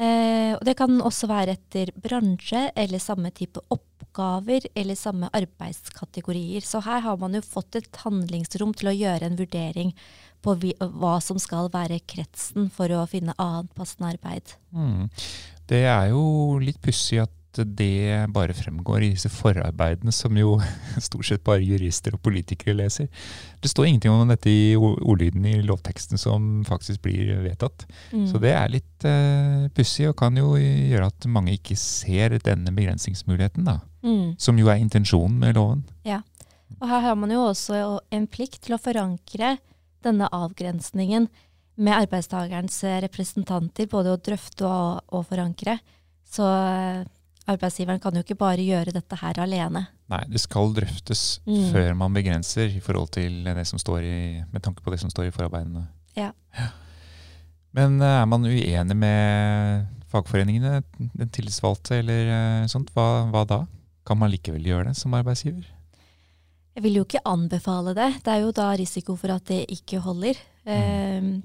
Eh, 0.00 0.54
og 0.56 0.62
det 0.64 0.75
kan 0.78 1.00
også 1.04 1.28
være 1.28 1.56
etter 1.58 1.92
bransje 2.00 2.70
eller 2.78 3.02
samme 3.02 3.32
type 3.37 3.61
oppgaver 3.75 4.64
eller 4.75 4.96
samme 4.96 5.28
arbeidskategorier. 5.37 6.64
Så 6.64 6.80
her 6.87 7.04
har 7.04 7.20
man 7.20 7.37
jo 7.37 7.44
fått 7.44 7.76
et 7.76 8.02
handlingsrom 8.04 8.72
til 8.78 8.92
å 8.92 8.96
gjøre 8.96 9.28
en 9.28 9.38
vurdering 9.38 9.92
på 10.42 10.56
hva 10.58 11.18
som 11.22 11.38
skal 11.38 11.70
være 11.72 12.00
kretsen 12.08 12.70
for 12.72 12.90
å 12.90 13.04
finne 13.11 13.37
annet 13.38 13.70
passende 13.78 14.14
arbeid. 14.16 14.56
Mm. 14.75 15.11
Det 15.68 15.84
er 15.87 16.11
jo 16.11 16.58
litt 16.62 16.80
pussig 16.82 17.20
at 17.22 17.32
at 17.52 17.61
det 17.76 18.25
bare 18.32 18.54
fremgår 18.56 19.04
i 19.04 19.11
disse 19.12 19.28
forarbeidene, 19.32 20.12
som 20.14 20.37
jo 20.38 20.56
stort 21.06 21.28
sett 21.28 21.44
bare 21.44 21.64
jurister 21.64 22.16
og 22.16 22.23
politikere 22.25 22.76
leser. 22.78 23.11
Det 23.62 23.71
står 23.71 23.90
ingenting 23.90 24.14
om 24.14 24.32
dette 24.32 24.50
i 24.50 24.75
ordlyden 24.78 25.44
i 25.49 25.59
lovteksten 25.66 26.21
som 26.21 26.64
faktisk 26.68 27.04
blir 27.04 27.35
vedtatt. 27.44 27.87
Mm. 28.12 28.26
Så 28.30 28.40
det 28.42 28.54
er 28.56 28.73
litt 28.73 29.06
uh, 29.06 29.68
pussig, 29.76 30.09
og 30.11 30.18
kan 30.18 30.37
jo 30.38 30.56
gjøre 30.56 31.12
at 31.12 31.30
mange 31.30 31.56
ikke 31.59 31.78
ser 31.78 32.38
denne 32.42 32.75
begrensningsmuligheten, 32.75 33.68
da. 33.68 33.78
Mm. 34.02 34.35
Som 34.40 34.59
jo 34.59 34.73
er 34.73 34.82
intensjonen 34.82 35.38
med 35.42 35.56
loven. 35.59 35.85
Ja, 36.09 36.23
og 36.80 36.88
her 36.90 37.04
har 37.04 37.18
man 37.18 37.30
jo 37.30 37.44
også 37.47 37.78
en 38.11 38.26
plikt 38.30 38.64
til 38.66 38.75
å 38.75 38.82
forankre 38.82 39.56
denne 40.02 40.26
avgrensningen 40.35 41.28
med 41.82 41.97
arbeidstakerens 41.97 42.82
representanter, 43.04 43.88
både 43.90 44.12
å 44.12 44.21
drøfte 44.21 44.66
og, 44.66 45.02
og 45.14 45.26
forankre. 45.28 45.78
Så 46.28 46.47
eh, 46.47 47.04
arbeidsgiveren 47.50 48.00
kan 48.02 48.14
jo 48.14 48.22
ikke 48.22 48.38
bare 48.38 48.62
gjøre 48.62 48.94
dette 48.94 49.18
her 49.18 49.40
alene. 49.42 49.87
Nei, 50.12 50.20
det 50.30 50.42
skal 50.42 50.72
drøftes 50.76 51.40
mm. 51.49 51.72
før 51.72 51.96
man 51.99 52.14
begrenser 52.14 52.70
i 52.70 52.82
forhold 52.84 53.11
til 53.16 53.42
det 53.46 53.66
som 53.68 53.80
står 53.80 54.06
i, 54.06 54.20
med 54.52 54.64
tanke 54.64 54.84
på 54.84 54.92
det 54.94 55.00
som 55.02 55.11
står 55.11 55.30
i 55.30 55.34
forarbeidene. 55.34 55.87
Ja. 56.18 56.30
ja. 56.58 56.70
Men 57.76 58.00
eh, 58.02 58.18
er 58.20 58.28
man 58.28 58.46
uenig 58.46 58.96
med 58.99 59.87
fagforeningene, 60.12 60.82
den 60.99 61.30
tillitsvalgte 61.32 61.99
eller 62.02 62.32
eh, 62.37 62.66
sånt, 62.70 62.92
hva, 62.94 63.28
hva 63.32 63.46
da? 63.49 63.62
Kan 64.06 64.18
man 64.18 64.32
likevel 64.32 64.66
gjøre 64.66 64.90
det 64.90 64.99
som 64.99 65.14
arbeidsgiver? 65.14 65.64
Jeg 66.72 66.84
vil 66.87 66.96
jo 66.99 67.04
ikke 67.04 67.22
anbefale 67.28 67.92
det. 67.96 68.08
Det 68.25 68.32
er 68.32 68.44
jo 68.46 68.52
da 68.56 68.70
risiko 68.78 69.14
for 69.20 69.34
at 69.34 69.44
det 69.50 69.64
ikke 69.70 70.00
holder. 70.02 70.38
Mm. 70.64 71.42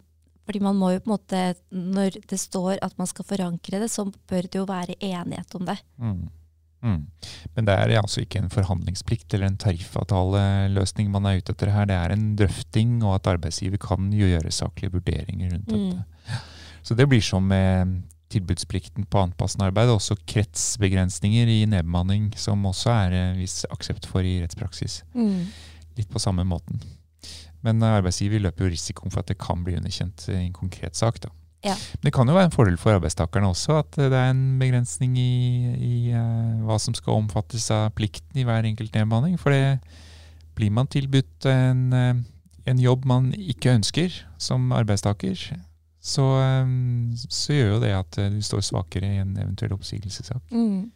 Fordi 0.47 0.63
man 0.63 0.77
må 0.79 0.93
jo 0.93 1.03
på 1.03 1.11
en 1.11 1.15
måte, 1.17 1.43
Når 1.71 2.21
det 2.29 2.39
står 2.39 2.79
at 2.81 2.97
man 2.97 3.09
skal 3.09 3.27
forankre 3.27 3.81
det, 3.83 3.91
så 3.91 4.07
bør 4.07 4.47
det 4.47 4.61
jo 4.61 4.67
være 4.69 4.95
enighet 5.03 5.55
om 5.59 5.67
det. 5.67 5.77
Mm. 5.99 6.29
Mm. 6.81 7.07
Men 7.55 7.65
det 7.67 7.73
er 7.73 7.95
altså 7.99 8.21
ikke 8.21 8.39
en 8.39 8.51
forhandlingsplikt 8.53 9.33
eller 9.33 9.49
en 9.49 9.57
tariffavtaleløsning 9.59 11.09
man 11.11 11.25
er 11.25 11.41
ute 11.41 11.55
etter 11.55 11.73
her. 11.73 11.87
Det 11.89 11.97
er 11.97 12.13
en 12.13 12.27
drøfting, 12.39 12.99
og 13.03 13.17
at 13.17 13.31
arbeidsgiver 13.33 13.81
kan 13.81 14.11
gjøre 14.13 14.53
saklige 14.53 14.93
vurderinger 14.93 15.55
rundt 15.55 15.73
mm. 15.73 15.79
dette. 15.79 16.43
Så 16.87 16.95
det 16.95 17.09
blir 17.09 17.23
som 17.25 17.43
med 17.43 17.97
tilbudsplikten 18.31 19.07
på 19.07 19.23
anpassende 19.23 19.67
arbeid, 19.67 19.89
og 19.91 20.01
også 20.01 20.17
kretsbegrensninger 20.27 21.49
i 21.51 21.65
nedbemanning, 21.69 22.29
som 22.39 22.65
også 22.67 22.93
er 22.93 23.17
en 23.17 23.41
viss 23.41 23.65
aksept 23.71 24.07
for 24.07 24.23
i 24.23 24.37
rettspraksis. 24.43 25.01
Mm. 25.15 25.47
Litt 25.97 26.11
på 26.11 26.21
samme 26.21 26.45
måten. 26.47 26.83
Men 27.65 27.81
arbeidsgiver 27.83 28.43
løper 28.43 28.67
jo 28.67 28.73
risikoen 28.75 29.13
for 29.13 29.23
at 29.23 29.31
det 29.31 29.39
kan 29.41 29.63
bli 29.65 29.77
underkjent 29.79 30.27
i 30.29 30.39
en 30.45 30.55
konkret 30.55 30.97
sak. 30.97 31.21
da. 31.23 31.31
Ja. 31.65 31.73
Men 31.73 32.07
det 32.07 32.13
kan 32.13 32.29
jo 32.29 32.35
være 32.37 32.51
en 32.51 32.53
fordel 32.53 32.77
for 32.79 32.95
arbeidstakerne 32.95 33.49
også 33.49 33.79
at 33.81 33.97
det 33.97 34.13
er 34.13 34.31
en 34.31 34.59
begrensning 34.61 35.17
i, 35.17 35.31
i 35.73 35.93
uh, 36.13 36.63
hva 36.67 36.77
som 36.81 36.95
skal 36.97 37.17
omfattes 37.17 37.69
av 37.73 37.89
plikten 37.97 38.41
i 38.41 38.45
hver 38.47 38.67
enkelt 38.67 38.93
nedbemanning. 38.93 39.39
For 39.41 39.53
det 39.53 39.79
blir 40.57 40.73
man 40.73 40.89
tilbudt 40.91 41.47
en, 41.49 41.87
uh, 41.93 42.13
en, 42.67 42.83
jobb 42.83 43.07
man 43.09 43.31
ikke 43.33 43.73
ønsker 43.73 44.13
som 44.41 44.69
arbeidstaker, 44.75 45.47
så, 46.07 46.25
um, 46.63 47.15
så, 47.17 47.55
gjør 47.57 47.73
jo 47.73 47.81
det 47.83 47.95
at 47.97 48.19
du 48.37 48.37
står 48.45 48.61
svakere 48.63 49.09
i 49.09 49.23
en 49.23 49.33
eventuell 49.35 49.73
oppsigelsessak. 49.75 50.43
Mm. 50.53 50.91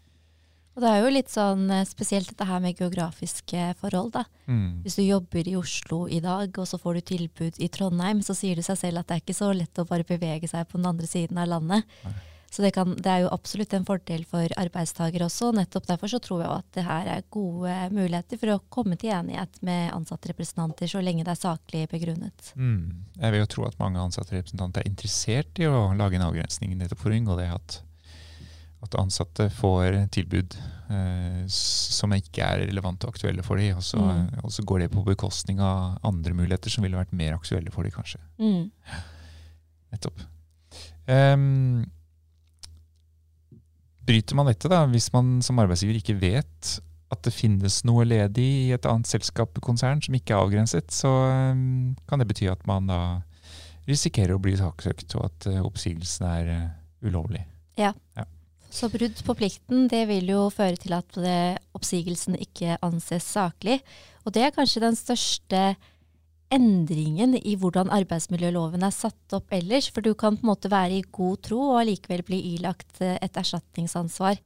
Og 0.71 0.83
det 0.83 0.87
er 0.87 1.01
jo 1.03 1.11
litt 1.11 1.31
sånn 1.31 1.65
eh, 1.73 1.87
spesielt 1.87 2.29
dette 2.31 2.47
her 2.47 2.61
med 2.63 2.79
geografiske 2.79 3.71
forhold, 3.81 4.13
da. 4.15 4.23
Mm. 4.47 4.81
Hvis 4.85 4.97
du 4.99 5.03
jobber 5.03 5.47
i 5.47 5.57
Oslo 5.59 6.05
i 6.07 6.21
dag, 6.23 6.55
og 6.55 6.67
så 6.69 6.79
får 6.79 6.97
du 6.99 7.07
tilbud 7.11 7.59
i 7.59 7.69
Trondheim, 7.73 8.23
så 8.23 8.35
sier 8.37 8.59
det 8.59 8.67
seg 8.67 8.79
selv 8.79 9.01
at 9.01 9.09
det 9.09 9.17
er 9.17 9.23
ikke 9.25 9.37
så 9.37 9.51
lett 9.55 9.81
å 9.81 9.87
bare 9.89 10.07
bevege 10.07 10.47
seg 10.47 10.69
på 10.69 10.79
den 10.79 10.87
andre 10.93 11.09
siden 11.11 11.41
av 11.41 11.51
landet. 11.51 11.97
Nei. 12.05 12.17
Så 12.51 12.61
det, 12.61 12.73
kan, 12.75 12.97
det, 12.99 13.07
er 13.07 13.21
jo 13.23 13.29
absolutt 13.31 13.71
en 13.77 13.85
fordel 13.87 14.25
for 14.27 14.51
arbeidstaker 14.59 15.23
også. 15.23 15.53
Nettopp 15.55 15.85
derfor 15.87 16.11
så 16.11 16.19
tror 16.19 16.41
jeg 16.43 16.51
at 16.51 16.65
det 16.75 16.83
her 16.83 17.07
er 17.13 17.29
gode 17.31 17.75
muligheter 17.95 18.41
for 18.41 18.51
å 18.51 18.57
komme 18.67 18.97
til 18.99 19.13
enighet 19.15 19.61
med 19.63 19.93
ansattrepresentanter 19.95 20.91
så 20.91 20.99
lenge 20.99 21.23
det 21.23 21.31
er 21.31 21.39
saklig 21.39 21.85
begrunnet. 21.93 22.51
Mm. 22.59 23.07
Jeg 23.21 23.31
vil 23.31 23.43
jo 23.45 23.51
tro 23.55 23.69
at 23.69 23.79
mange 23.79 24.03
ansattrepresentanter 24.03 24.83
er 24.83 24.91
interessert 24.91 25.63
i 25.63 25.69
å 25.71 25.93
lage 25.95 26.19
en 26.19 26.27
avgrensning 26.27 26.75
nettopp 26.75 27.05
for 27.05 27.15
å 27.15 27.21
unngå 27.21 27.39
det 27.39 27.47
at 27.55 27.79
at 28.81 28.97
ansatte 28.97 29.47
får 29.53 29.97
tilbud 30.13 30.55
eh, 30.89 31.41
som 31.53 32.13
ikke 32.15 32.43
er 32.45 32.63
relevante 32.65 33.07
og 33.07 33.15
aktuelle 33.15 33.45
for 33.45 33.61
dem. 33.61 33.77
Og 33.77 33.85
så, 33.85 34.01
mm. 34.01 34.41
og 34.43 34.53
så, 34.53 34.65
går 34.65 34.83
det 34.83 34.91
på 34.93 35.05
bekostning 35.05 35.61
av 35.63 35.99
andre 36.07 36.35
muligheter 36.37 36.73
som 36.73 36.85
ville 36.85 36.97
vært 36.97 37.13
mer 37.15 37.37
aktuelle 37.37 37.73
for 37.73 37.85
dem, 37.85 37.93
kanskje. 37.95 38.21
Mm. 38.41 38.69
Nettopp. 39.93 40.23
Um, 41.11 41.83
bryter 44.07 44.37
man 44.37 44.49
dette, 44.49 44.69
da, 44.71 44.85
hvis 44.89 45.11
man 45.13 45.39
som 45.45 45.59
arbeidsgiver 45.61 45.99
ikke 45.99 46.17
vet 46.21 46.77
at 47.11 47.25
det 47.27 47.33
finnes 47.35 47.81
noe 47.87 48.05
ledig 48.07 48.47
i 48.47 48.69
et 48.71 48.85
annet 48.87 49.09
selskap 49.09 49.57
konsern 49.63 49.99
som 50.03 50.15
ikke 50.15 50.33
er 50.33 50.45
avgrenset, 50.45 50.93
så 50.95 51.11
um, 51.51 51.91
kan 52.07 52.21
det 52.21 52.29
bety 52.29 52.47
at 52.49 52.63
man 52.69 52.87
da 52.89 53.01
risikerer 53.89 54.37
å 54.37 54.41
bli 54.41 54.55
saksøkt, 54.57 55.17
og 55.19 55.27
at 55.27 55.49
uh, 55.51 55.63
oppsigelsen 55.67 56.27
er 56.29 56.51
uh, 56.53 56.69
ulovlig. 57.03 57.43
Ja. 57.79 57.91
ja. 58.17 58.25
Så 58.71 58.87
brudd 58.87 59.19
på 59.27 59.35
plikten 59.35 59.89
det 59.91 60.05
vil 60.09 60.29
jo 60.31 60.45
føre 60.53 60.79
til 60.79 60.95
at 60.95 61.17
det, 61.19 61.39
oppsigelsen 61.75 62.37
ikke 62.39 62.77
anses 62.85 63.27
saklig. 63.27 63.81
Og 64.23 64.33
det 64.35 64.45
er 64.45 64.53
kanskje 64.55 64.83
den 64.85 64.95
største 64.95 65.63
endringen 66.51 67.35
i 67.39 67.55
hvordan 67.59 67.91
arbeidsmiljøloven 67.93 68.83
er 68.87 68.95
satt 68.95 69.35
opp 69.35 69.51
ellers. 69.55 69.89
For 69.91 70.03
du 70.03 70.13
kan 70.15 70.37
på 70.37 70.45
en 70.45 70.51
måte 70.53 70.71
være 70.71 70.99
i 70.99 71.03
god 71.03 71.43
tro 71.47 71.59
og 71.73 71.81
allikevel 71.81 72.23
bli 72.27 72.39
ilagt 72.55 73.03
eh, 73.03 73.17
et 73.19 73.37
erstatningsansvar. 73.39 74.39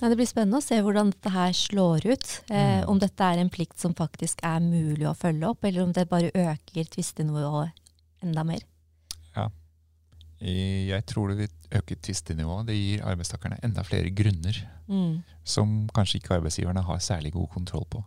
Men 0.00 0.12
det 0.12 0.18
blir 0.18 0.28
spennende 0.28 0.60
å 0.60 0.64
se 0.64 0.76
hvordan 0.84 1.14
dette 1.14 1.32
her 1.32 1.54
slår 1.56 2.06
ut. 2.10 2.32
Eh, 2.50 2.82
mm. 2.82 2.88
om 2.92 3.00
dette 3.00 3.30
er 3.30 3.40
en 3.40 3.52
plikt 3.52 3.78
som 3.80 3.96
faktisk 3.96 4.42
er 4.44 4.58
mulig 4.64 5.06
å 5.08 5.16
følge 5.16 5.54
opp, 5.54 5.64
eller 5.64 5.86
om 5.86 5.94
det 5.96 6.08
bare 6.10 6.34
øker 6.34 6.90
tvistenivået 6.92 8.26
enda 8.26 8.44
mer. 8.46 8.64
Ja. 10.40 10.96
Jeg 10.96 11.06
tror 11.08 11.32
det 11.32 11.38
vil 11.38 11.78
øke 11.78 11.96
tvistenivået. 11.96 12.66
Det 12.68 12.76
gir 12.76 13.04
arbeidstakerne 13.08 13.58
enda 13.64 13.82
flere 13.82 14.10
grunner 14.10 14.58
mm. 14.86 15.22
som 15.44 15.88
kanskje 15.94 16.20
ikke 16.20 16.36
arbeidsgiverne 16.36 16.82
har 16.84 16.98
særlig 16.98 17.32
god 17.32 17.48
kontroll 17.54 17.86
på. 17.90 18.02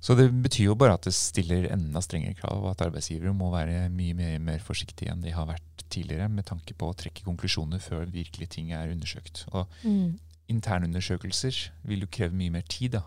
Så 0.00 0.14
det 0.14 0.28
betyr 0.30 0.68
jo 0.68 0.76
bare 0.78 0.94
at 0.94 1.06
det 1.08 1.14
stiller 1.16 1.66
enda 1.72 2.00
strengere 2.04 2.36
krav, 2.38 2.60
og 2.62 2.70
at 2.70 2.84
arbeidsgivere 2.86 3.34
må 3.34 3.50
være 3.50 3.88
mye 3.90 4.14
mer, 4.14 4.38
mer, 4.38 4.62
forsiktige 4.62 5.10
enn 5.10 5.24
de 5.24 5.32
har 5.34 5.48
vært 5.48 5.86
tidligere, 5.90 6.28
med 6.28 6.46
tanke 6.46 6.76
på 6.78 6.90
å 6.90 6.94
trekke 6.94 7.24
konklusjoner 7.26 7.82
før 7.82 8.06
virkelig 8.12 8.50
ting 8.54 8.70
er 8.76 8.92
undersøkt. 8.92 9.46
Og 9.50 9.66
mm. 9.82 10.18
internundersøkelser 10.52 11.58
vil 11.88 12.04
jo 12.04 12.12
kreve 12.12 12.38
mye 12.38 12.54
mer 12.54 12.66
tid 12.70 12.98
da, 13.00 13.02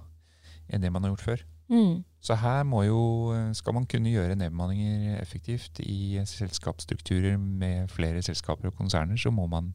enn 0.67 0.83
det 0.83 0.91
man 0.91 1.05
har 1.05 1.13
gjort 1.13 1.27
før. 1.27 1.45
Mm. 1.69 2.03
Så 2.21 2.35
her 2.35 2.83
jo, 2.83 3.33
skal 3.53 3.73
man 3.73 3.85
kunne 3.85 4.11
gjøre 4.11 4.35
nedbemanninger 4.35 5.21
effektivt 5.21 5.79
i 5.79 6.21
selskapsstrukturer 6.25 7.37
med 7.37 7.87
flere 7.87 8.21
selskaper 8.21 8.67
og 8.67 8.75
konserner, 8.75 9.15
så 9.15 9.31
må 9.31 9.47
man 9.47 9.73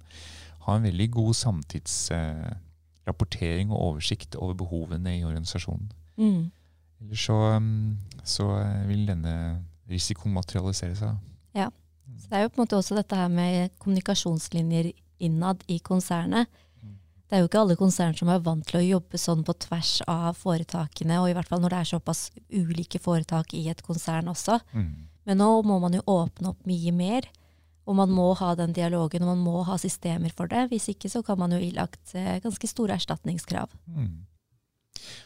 ha 0.67 0.77
en 0.77 0.83
veldig 0.83 1.11
god 1.11 1.35
samtidsrapportering 1.35 3.73
og 3.73 3.81
oversikt 3.81 4.37
over 4.37 4.55
behovene 4.55 5.19
i 5.19 5.25
organisasjonen. 5.25 5.93
Mm. 6.17 6.51
Ellers 7.01 7.21
så, 7.21 7.61
så, 8.25 8.65
vil 8.89 9.09
denne 9.09 9.65
risikoen 9.91 10.35
materialisere 10.35 10.97
seg. 10.97 11.17
Ja. 11.57 11.69
Så 12.21 12.29
det 12.29 12.39
er 12.39 12.43
jo 12.43 12.49
på 12.53 12.61
en 12.61 12.65
måte 12.65 12.77
også 12.77 12.95
dette 12.97 13.17
her 13.17 13.29
med 13.33 13.71
kommunikasjonslinjer 13.81 14.91
innad 15.25 15.57
i 15.69 15.79
konsernet 15.85 16.47
det 17.29 17.37
er 17.37 17.41
jo 17.43 17.49
ikke 17.49 17.63
alle 17.63 17.77
konsern 17.81 18.17
som 18.19 18.29
er 18.31 18.43
vant 18.45 18.67
til 18.69 18.79
å 18.81 18.85
jobbe 18.85 19.19
sånn 19.21 19.45
på 19.47 19.55
tvers 19.65 19.97
av 20.11 20.37
foretakene, 20.37 21.23
og 21.23 21.31
i 21.31 21.37
hvert 21.37 21.49
fall 21.49 21.63
når 21.63 21.73
det 21.73 21.79
er 21.81 21.91
såpass 21.95 22.27
ulike 22.53 23.01
foretak 23.01 23.55
i 23.57 23.65
et 23.73 23.81
konsern 23.87 24.29
også. 24.33 24.59
Mm. 24.77 24.91
Men 25.25 25.41
nå 25.41 25.49
må 25.65 25.79
man 25.81 25.97
jo 25.97 26.05
åpne 26.11 26.53
opp 26.53 26.69
mye 26.69 26.93
mer, 26.93 27.31
og 27.89 27.97
man 27.97 28.13
må 28.13 28.31
ha 28.39 28.53
den 28.57 28.77
dialogen, 28.77 29.25
og 29.25 29.33
man 29.33 29.43
må 29.45 29.65
ha 29.69 29.77
systemer 29.81 30.33
for 30.37 30.53
det. 30.53 30.67
Hvis 30.71 30.91
ikke 30.93 31.11
så 31.13 31.25
kan 31.25 31.41
man 31.41 31.53
jo 31.53 31.61
ilagt 31.61 32.15
eh, 32.17 32.39
ganske 32.45 32.69
store 32.69 32.97
erstatningskrav. 32.97 33.73
Mm. 33.89 34.25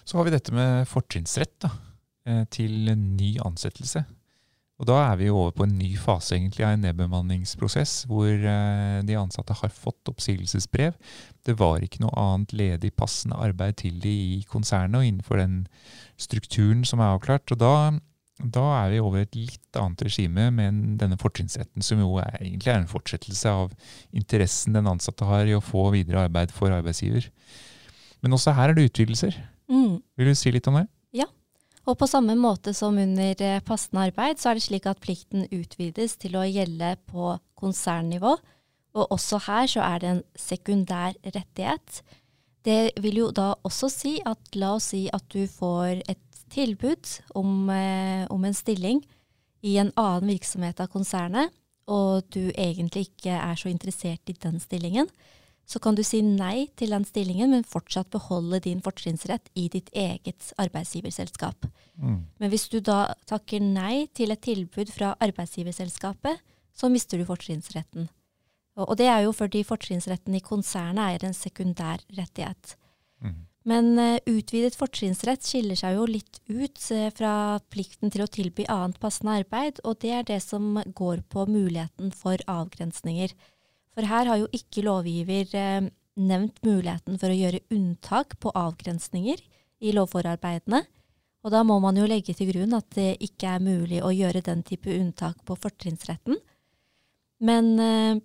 Så 0.06 0.18
har 0.18 0.26
vi 0.26 0.34
dette 0.34 0.54
med 0.54 0.88
fortrinnsrett 0.90 1.68
eh, 1.68 2.44
til 2.54 2.90
ny 2.94 3.36
ansettelse. 3.44 4.04
Og 4.78 4.86
Da 4.86 4.96
er 5.08 5.16
vi 5.18 5.26
jo 5.26 5.38
over 5.40 5.54
på 5.56 5.66
en 5.66 5.74
ny 5.74 5.90
fase 5.98 6.36
egentlig 6.36 6.62
av 6.62 6.76
en 6.76 6.84
nedbemanningsprosess, 6.86 8.04
hvor 8.06 8.30
eh, 8.30 8.98
de 9.02 9.16
ansatte 9.18 9.56
har 9.58 9.72
fått 9.74 10.10
oppsigelsesbrev. 10.12 10.94
Det 11.42 11.56
var 11.58 11.82
ikke 11.82 12.04
noe 12.04 12.14
annet 12.14 12.54
ledig 12.54 12.92
passende 12.94 13.40
arbeid 13.42 13.80
til 13.82 13.96
de 14.04 14.12
i 14.38 14.44
konsernet 14.46 15.00
og 15.00 15.08
innenfor 15.08 15.42
den 15.42 15.56
strukturen 16.20 16.84
som 16.86 17.02
er 17.02 17.16
avklart. 17.16 17.50
Og 17.50 17.58
da, 17.58 17.72
da 18.38 18.66
er 18.84 18.92
vi 18.92 19.00
over 19.02 19.24
et 19.24 19.34
litt 19.34 19.80
annet 19.82 20.04
regime 20.06 20.46
med 20.54 20.78
denne 21.02 21.18
fortrinnsretten, 21.18 21.82
som 21.82 21.98
jo 22.04 22.20
er, 22.22 22.38
egentlig 22.38 22.70
er 22.70 22.78
en 22.84 22.92
fortsettelse 22.92 23.56
av 23.64 23.74
interessen 24.14 24.78
den 24.78 24.86
ansatte 24.94 25.26
har 25.26 25.50
i 25.50 25.58
å 25.58 25.64
få 25.64 25.88
videre 25.96 26.28
arbeid 26.28 26.54
for 26.54 26.70
arbeidsgiver. 26.76 27.26
Men 28.22 28.38
også 28.38 28.54
her 28.54 28.70
er 28.70 28.78
det 28.78 28.92
utvidelser. 28.92 29.42
Mm. 29.66 29.98
Vil 30.14 30.30
du 30.30 30.38
si 30.38 30.54
litt 30.54 30.70
om 30.70 30.78
det? 30.78 30.86
Og 31.88 31.96
på 31.96 32.08
samme 32.08 32.36
måte 32.36 32.74
som 32.76 32.98
under 33.00 33.42
eh, 33.44 33.62
passende 33.64 34.08
arbeid, 34.10 34.40
så 34.40 34.50
er 34.50 34.58
det 34.58 34.66
slik 34.66 34.86
at 34.90 35.00
plikten 35.00 35.46
utvides 35.48 36.18
til 36.20 36.36
å 36.36 36.44
gjelde 36.44 36.94
på 37.08 37.32
konsernnivå. 37.58 38.34
Og 38.98 39.14
også 39.14 39.40
her 39.46 39.68
så 39.72 39.84
er 39.86 40.02
det 40.02 40.10
en 40.10 40.24
sekundær 40.36 41.16
rettighet. 41.24 42.02
Det 42.66 42.92
vil 43.00 43.22
jo 43.22 43.28
da 43.32 43.54
også 43.64 43.88
si 43.92 44.18
at 44.28 44.58
la 44.58 44.74
oss 44.76 44.90
si 44.92 45.06
at 45.14 45.24
du 45.32 45.46
får 45.48 46.02
et 46.10 46.24
tilbud 46.52 47.08
om, 47.36 47.70
eh, 47.70 48.26
om 48.28 48.44
en 48.44 48.56
stilling 48.56 49.00
i 49.64 49.78
en 49.80 49.92
annen 49.96 50.28
virksomhet 50.28 50.80
av 50.80 50.92
konsernet, 50.92 51.52
og 51.88 52.28
du 52.28 52.52
egentlig 52.52 53.08
ikke 53.08 53.32
er 53.32 53.56
så 53.56 53.70
interessert 53.72 54.28
i 54.28 54.36
den 54.36 54.60
stillingen, 54.60 55.08
så 55.68 55.80
kan 55.84 55.96
du 55.96 56.00
si 56.06 56.22
nei 56.24 56.70
til 56.80 56.94
den 56.94 57.04
stillingen, 57.04 57.52
men 57.52 57.66
fortsatt 57.68 58.08
beholde 58.14 58.62
din 58.64 58.80
fortrinnsrett 58.84 59.50
i 59.52 59.66
ditt 59.72 59.90
eget 59.92 60.52
arbeidsgiverselskap. 60.56 61.68
Mm. 62.00 62.22
Men 62.40 62.52
hvis 62.52 62.70
du 62.72 62.78
da 62.80 63.12
takker 63.28 63.60
nei 63.60 64.06
til 64.16 64.32
et 64.32 64.40
tilbud 64.46 64.88
fra 64.94 65.12
arbeidsgiverselskapet, 65.20 66.40
så 66.72 66.88
mister 66.88 67.20
du 67.20 67.26
fortrinnsretten. 67.28 68.08
Og, 68.78 68.94
det 68.96 69.08
er 69.10 69.24
jo 69.26 69.34
fordi 69.34 69.64
fortrinnsretten 69.66 70.36
i 70.38 70.44
konsernet 70.44 71.18
er 71.18 71.26
en 71.26 71.36
sekundær 71.36 72.04
rettighet. 72.16 72.76
Mm. 73.20 73.36
Men 73.68 73.90
eh, 74.00 74.20
utvidet 74.30 74.78
fortrinnsrett 74.78 75.44
skiller 75.44 75.76
seg 75.76 75.98
jo 75.98 76.06
litt 76.08 76.38
ut 76.46 76.78
eh, 76.94 77.10
fra 77.12 77.58
plikten 77.74 78.14
til 78.14 78.24
å 78.24 78.30
tilby 78.30 78.64
annet 78.70 79.00
passende 79.02 79.34
arbeid, 79.42 79.82
og 79.84 79.98
det 80.04 80.14
er 80.14 80.28
det 80.30 80.40
som 80.46 80.78
går 80.86 81.26
på 81.28 81.44
muligheten 81.50 82.14
for 82.14 82.40
avgrensninger. 82.48 83.34
For 83.98 84.06
her 84.06 84.28
har 84.30 84.38
jo 84.38 84.46
ikke 84.54 84.84
lovgiver 84.86 85.56
eh, 85.58 85.88
nevnt 86.22 86.60
muligheten 86.62 87.16
for 87.18 87.34
å 87.34 87.34
gjøre 87.34 87.64
unntak 87.74 88.36
på 88.38 88.52
avgrensninger 88.54 89.42
i 89.82 89.94
lovforarbeidene. 89.96 90.84
Og 91.42 91.50
da 91.50 91.64
må 91.66 91.80
man 91.82 91.98
jo 91.98 92.06
legge 92.06 92.36
til 92.38 92.52
grunn 92.52 92.76
at 92.78 92.86
det 92.94 93.16
ikke 93.26 93.56
er 93.56 93.64
mulig 93.64 93.98
å 94.06 94.12
gjøre 94.14 94.44
den 94.46 94.62
type 94.62 94.94
unntak 94.94 95.42
på 95.42 95.58
fortrinnsretten. 95.58 96.38
Men 97.42 97.72
eh, 97.82 98.22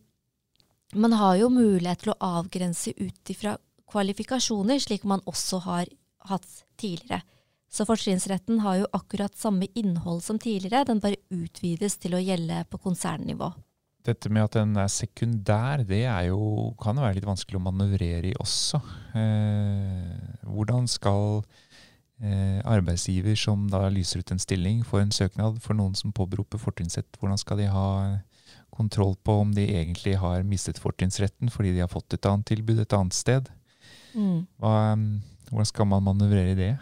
man 0.94 1.18
har 1.18 1.42
jo 1.42 1.50
mulighet 1.50 2.06
til 2.06 2.13
å 2.13 2.20
avgrense 2.38 2.94
ut 2.94 3.34
ifra 3.34 3.58
kvalifikasjoner, 3.89 4.77
slik 4.77 5.10
man 5.10 5.25
også 5.25 5.63
har 5.65 5.89
hatt 6.30 6.50
tidligere. 6.77 7.24
Så 7.65 7.89
fortrinnsretten 7.89 8.62
har 8.62 8.84
jo 8.84 8.94
akkurat 8.94 9.34
samme 9.34 9.74
innhold 9.74 10.22
som 10.22 10.38
tidligere, 10.38 10.86
den 10.86 11.01
bare 11.01 11.18
utvides 11.34 11.98
til 11.98 12.13
å 12.13 12.22
gjelde 12.22 12.62
på 12.70 12.77
konsernnivå. 12.86 13.56
Dette 14.03 14.27
med 14.33 14.43
at 14.43 14.57
den 14.57 14.75
er 14.75 14.89
sekundær, 14.91 15.86
det 15.88 16.01
er 16.03 16.27
jo, 16.27 16.74
kan 16.81 16.98
jo 17.00 17.05
være 17.05 17.17
litt 17.17 17.27
vanskelig 17.27 17.60
å 17.60 17.63
manøvrere 17.63 18.33
i 18.33 18.36
også. 18.43 18.81
Eh, 19.15 20.41
hvordan 20.43 20.89
skal 20.91 21.39
eh, 22.19 22.60
arbeidsgiver 22.67 23.38
som 23.39 23.69
da 23.72 23.86
lyser 23.88 24.19
ut 24.19 24.33
en 24.36 24.43
stilling, 24.43 24.83
få 24.83 25.00
en 25.00 25.13
søknad 25.15 25.62
for 25.63 25.79
noen 25.79 25.95
som 25.95 26.12
påberoper 26.15 26.60
fortrinnsrett, 26.60 27.15
hvordan 27.19 27.39
skal 27.39 27.63
de 27.63 27.69
ha 27.72 27.89
kontroll 28.74 29.15
på 29.24 29.38
om 29.43 29.53
de 29.55 29.69
egentlig 29.69 30.17
har 30.19 30.43
mistet 30.48 30.81
fortrinnsretten 30.81 31.51
fordi 31.53 31.75
de 31.75 31.83
har 31.86 31.91
fått 31.91 32.15
et 32.17 32.27
annet 32.27 32.48
tilbud 32.50 32.81
et 32.81 32.98
annet 32.98 33.15
sted? 33.15 33.48
Mm. 34.17 34.43
Hva, 34.60 34.74
hvordan 35.48 35.69
skal 35.69 35.89
man 35.89 36.05
manøvrere 36.10 36.51
i 36.53 36.60
det? 36.60 36.74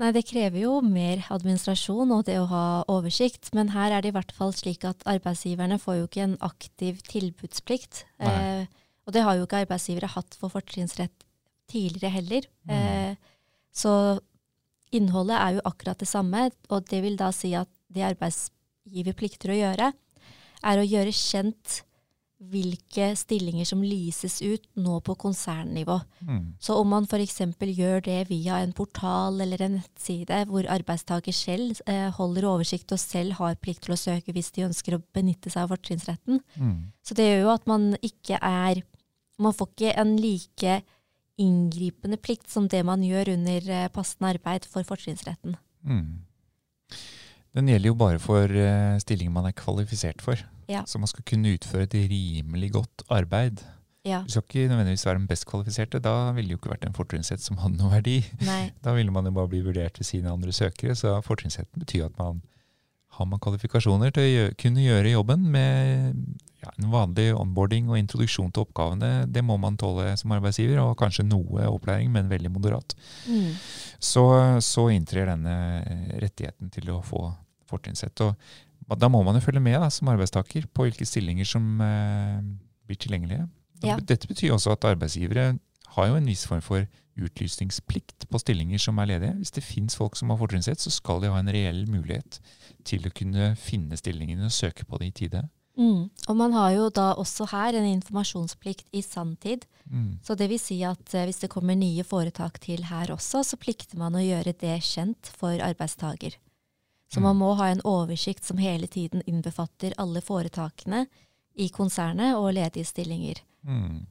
Nei, 0.00 0.14
det 0.16 0.24
krever 0.30 0.62
jo 0.62 0.78
mer 0.80 1.26
administrasjon 1.28 2.12
og 2.14 2.24
det 2.24 2.38
å 2.40 2.48
ha 2.48 2.64
oversikt, 2.88 3.50
men 3.56 3.74
her 3.74 3.92
er 3.92 4.00
det 4.00 4.14
i 4.14 4.16
hvert 4.16 4.32
fall 4.32 4.54
slik 4.56 4.86
at 4.88 5.04
arbeidsgiverne 5.08 5.76
får 5.82 5.98
jo 5.98 6.06
ikke 6.06 6.22
en 6.24 6.38
aktiv 6.46 7.02
tilbudsplikt. 7.10 8.06
Eh, 8.24 8.64
og 9.04 9.12
det 9.12 9.26
har 9.26 9.36
jo 9.36 9.44
ikke 9.44 9.60
arbeidsgivere 9.66 10.08
hatt 10.14 10.38
for 10.40 10.52
fortrinnsrett 10.54 11.26
tidligere 11.68 12.14
heller. 12.14 12.48
Mm. 12.64 12.72
Eh, 12.78 13.44
så 13.76 13.92
innholdet 14.96 15.36
er 15.36 15.58
jo 15.58 15.66
akkurat 15.68 16.00
det 16.00 16.08
samme, 16.08 16.48
og 16.72 16.88
det 16.88 17.02
vil 17.04 17.20
da 17.20 17.28
si 17.36 17.52
at 17.58 17.68
det 17.92 18.08
arbeidsgiver 18.08 19.18
plikter 19.18 19.52
å 19.52 19.60
gjøre, 19.60 19.92
er 20.60 20.80
å 20.80 20.86
gjøre 20.86 21.12
kjent 21.12 21.82
hvilke 22.40 23.10
stillinger 23.20 23.66
som 23.68 23.82
lyses 23.84 24.38
ut 24.40 24.64
nå 24.80 24.96
på 25.04 25.14
konsernnivå. 25.20 25.98
Mm. 26.24 26.44
Så 26.62 26.78
om 26.80 26.88
man 26.88 27.04
f.eks. 27.04 27.42
gjør 27.60 28.00
det 28.06 28.18
via 28.30 28.62
en 28.64 28.72
portal 28.76 29.42
eller 29.44 29.60
en 29.66 29.76
nettside 29.76 30.46
hvor 30.48 30.68
arbeidstaker 30.72 31.36
selv 31.36 31.82
eh, 31.90 32.08
holder 32.16 32.48
oversikt 32.48 32.94
og 32.96 33.02
selv 33.02 33.36
har 33.40 33.58
plikt 33.60 33.84
til 33.84 33.94
å 33.96 34.00
søke 34.00 34.32
hvis 34.32 34.52
de 34.56 34.64
ønsker 34.70 34.96
å 34.96 35.02
benytte 35.14 35.52
seg 35.52 35.66
av 35.66 35.74
fortrinnsretten. 35.74 36.40
Mm. 36.56 36.78
Så 37.04 37.18
det 37.18 37.28
gjør 37.28 37.44
jo 37.44 37.52
at 37.56 37.68
man 37.70 37.92
ikke 38.00 38.40
er 38.40 38.82
Man 39.40 39.54
får 39.56 39.70
ikke 39.70 39.92
en 39.96 40.10
like 40.20 40.72
inngripende 41.40 42.18
plikt 42.20 42.50
som 42.52 42.66
det 42.68 42.82
man 42.84 43.00
gjør 43.00 43.30
under 43.32 43.70
eh, 43.72 43.86
passende 43.88 44.34
arbeid 44.34 44.66
for 44.68 44.84
fortrinnsretten. 44.84 45.54
Mm. 45.80 46.20
Den 47.56 47.70
gjelder 47.72 47.88
jo 47.88 47.96
bare 47.98 48.20
for 48.20 48.52
eh, 48.52 48.98
stillinger 49.00 49.32
man 49.32 49.48
er 49.48 49.56
kvalifisert 49.56 50.20
for. 50.20 50.42
Ja. 50.70 50.84
Så 50.86 51.00
man 51.02 51.10
skal 51.10 51.26
kunne 51.26 51.56
utføre 51.56 51.88
et 51.88 51.98
rimelig 52.10 52.72
godt 52.78 53.04
arbeid. 53.10 53.64
Ja. 54.06 54.22
Du 54.24 54.32
skal 54.32 54.46
ikke 54.46 54.68
nødvendigvis 54.70 55.04
være 55.06 55.18
den 55.18 55.26
best 55.28 55.46
kvalifiserte. 55.50 56.00
Da 56.00 56.30
ville 56.32 56.48
det 56.48 56.56
jo 56.56 56.60
ikke 56.62 56.72
vært 56.72 56.86
en 56.88 56.96
fortrinnsrett 56.96 57.42
som 57.44 57.58
hadde 57.60 57.76
noen 57.80 57.92
verdi. 57.98 58.20
Nei. 58.46 58.62
Da 58.84 58.94
ville 58.96 59.12
man 59.12 59.28
jo 59.28 59.34
bare 59.36 59.50
bli 59.52 59.64
vurdert 59.66 60.00
ved 60.00 60.08
sine 60.08 60.32
andre 60.32 60.54
søkere. 60.56 60.96
Så 60.96 61.18
fortrinnsretten 61.26 61.82
betyr 61.82 62.06
at 62.08 62.16
man 62.20 62.40
har 63.18 63.26
man 63.26 63.42
kvalifikasjoner 63.42 64.14
til 64.14 64.22
å 64.22 64.30
gjøre, 64.30 64.54
kunne 64.60 64.84
gjøre 64.84 65.12
jobben 65.12 65.42
med 65.52 66.14
ja, 66.62 66.70
en 66.70 66.88
vanlig 66.92 67.26
onboarding 67.34 67.90
og 67.90 67.98
introduksjon 67.98 68.52
til 68.54 68.64
oppgavene. 68.64 69.26
Det 69.28 69.42
må 69.44 69.58
man 69.60 69.76
tåle 69.80 70.14
som 70.20 70.32
arbeidsgiver, 70.36 70.78
og 70.80 70.96
kanskje 71.00 71.26
noe 71.26 71.66
opplæring, 71.68 72.08
men 72.14 72.30
veldig 72.30 72.52
moderat. 72.54 72.94
Mm. 73.26 73.52
Så, 73.98 74.24
så 74.64 74.86
inntrer 74.94 75.28
denne 75.32 75.56
rettigheten 76.22 76.72
til 76.72 76.92
å 76.94 77.02
få 77.04 77.26
fortrinnsrett. 77.68 78.24
Og 78.24 78.36
da 78.98 79.10
må 79.12 79.22
man 79.26 79.36
jo 79.38 79.44
følge 79.44 79.62
med 79.62 79.78
da, 79.78 79.90
som 79.92 80.10
arbeidstaker 80.10 80.66
på 80.74 80.86
hvilke 80.86 81.06
stillinger 81.06 81.46
som 81.46 81.80
eh, 81.84 82.40
blir 82.88 82.98
tilgjengelige. 82.98 83.46
Ja. 83.84 83.96
Dette 84.00 84.28
betyr 84.28 84.54
også 84.56 84.74
at 84.74 84.88
arbeidsgivere 84.90 85.52
har 85.94 86.10
jo 86.10 86.18
en 86.18 86.26
viss 86.28 86.46
form 86.46 86.62
for 86.64 86.84
utlysningsplikt 87.20 88.26
på 88.30 88.40
stillinger 88.40 88.80
som 88.82 88.98
er 89.02 89.12
ledige. 89.12 89.36
Hvis 89.40 89.54
det 89.56 89.66
finnes 89.66 89.96
folk 89.98 90.16
som 90.18 90.30
har 90.32 90.38
fortrinnsrett, 90.40 90.80
så 90.80 90.92
skal 90.94 91.22
de 91.22 91.30
ha 91.32 91.38
en 91.40 91.52
reell 91.52 91.84
mulighet 91.90 92.40
til 92.86 93.06
å 93.06 93.14
kunne 93.14 93.54
finne 93.60 93.98
stillingene 93.98 94.48
og 94.48 94.54
søke 94.54 94.86
på 94.88 95.00
det 95.00 95.10
i 95.10 95.16
tide. 95.24 95.44
Mm. 95.80 96.10
Og 96.28 96.36
man 96.36 96.52
har 96.52 96.72
jo 96.74 96.88
da 96.92 97.12
også 97.18 97.46
her 97.52 97.76
en 97.78 97.86
informasjonsplikt 97.88 98.90
i 98.96 99.02
sanntid. 99.06 99.64
Mm. 99.86 100.18
Så 100.26 100.36
det 100.36 100.50
vil 100.50 100.60
si 100.60 100.80
at 100.86 101.14
eh, 101.14 101.26
hvis 101.28 101.40
det 101.44 101.52
kommer 101.52 101.78
nye 101.78 102.04
foretak 102.04 102.60
til 102.62 102.84
her 102.90 103.12
også, 103.14 103.44
så 103.46 103.58
plikter 103.60 104.00
man 104.00 104.18
å 104.18 104.24
gjøre 104.24 104.56
det 104.60 104.76
kjent 104.84 105.30
for 105.40 105.62
arbeidstaker. 105.64 106.36
Så 107.10 107.18
Mm. 107.20 107.22
man 107.26 107.36
må 107.36 107.54
ha 107.56 107.66
en 107.72 107.80
oversikt 107.84 108.44
som 108.44 108.56
hele 108.58 108.86
tiden 108.86 109.22
innbefatter 109.26 109.92
alle 109.98 110.20
foretakene 110.22 111.06
i 111.58 111.68
konsernet 111.68 112.36
og 112.36 112.52
ledige 112.54 112.84
stillinger. 112.86 113.40
Mm. 113.66 114.06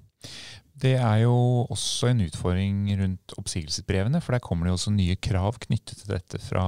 Det 0.79 0.95
er 0.99 1.21
jo 1.23 1.65
også 1.69 2.09
en 2.09 2.21
utfordring 2.21 2.85
rundt 3.01 3.33
oppsigelsesbrevene, 3.38 4.21
for 4.21 4.31
der 4.35 4.39
kommer 4.39 4.65
det 4.65 4.71
jo 4.71 4.77
også 4.77 4.91
nye 4.95 5.15
krav 5.15 5.57
knyttet 5.59 5.97
til 5.97 6.07
dette 6.13 6.39
fra 6.39 6.63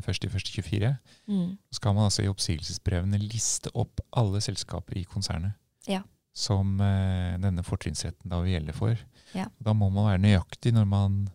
1.1.24. 0.00 0.94
Mm. 1.28 1.58
Så 1.70 1.76
skal 1.80 1.94
man 1.94 2.04
altså 2.08 2.22
i 2.24 2.28
oppsigelsesbrevene 2.32 3.18
liste 3.20 3.70
opp 3.74 4.00
alle 4.16 4.40
selskaper 4.40 4.96
i 5.00 5.04
konsernet 5.04 5.52
Ja. 5.88 6.02
som 6.34 6.80
eh, 6.80 7.36
denne 7.38 7.62
fortrinnsretten 7.64 8.28
da 8.30 8.40
vil 8.40 8.52
gjelde 8.60 8.72
for. 8.76 8.96
Ja. 9.34 9.46
Da 9.60 9.72
må 9.72 9.90
man 9.92 10.08
være 10.12 10.22
nøyaktig 10.24 10.72
når 10.72 10.86
man 10.88 11.28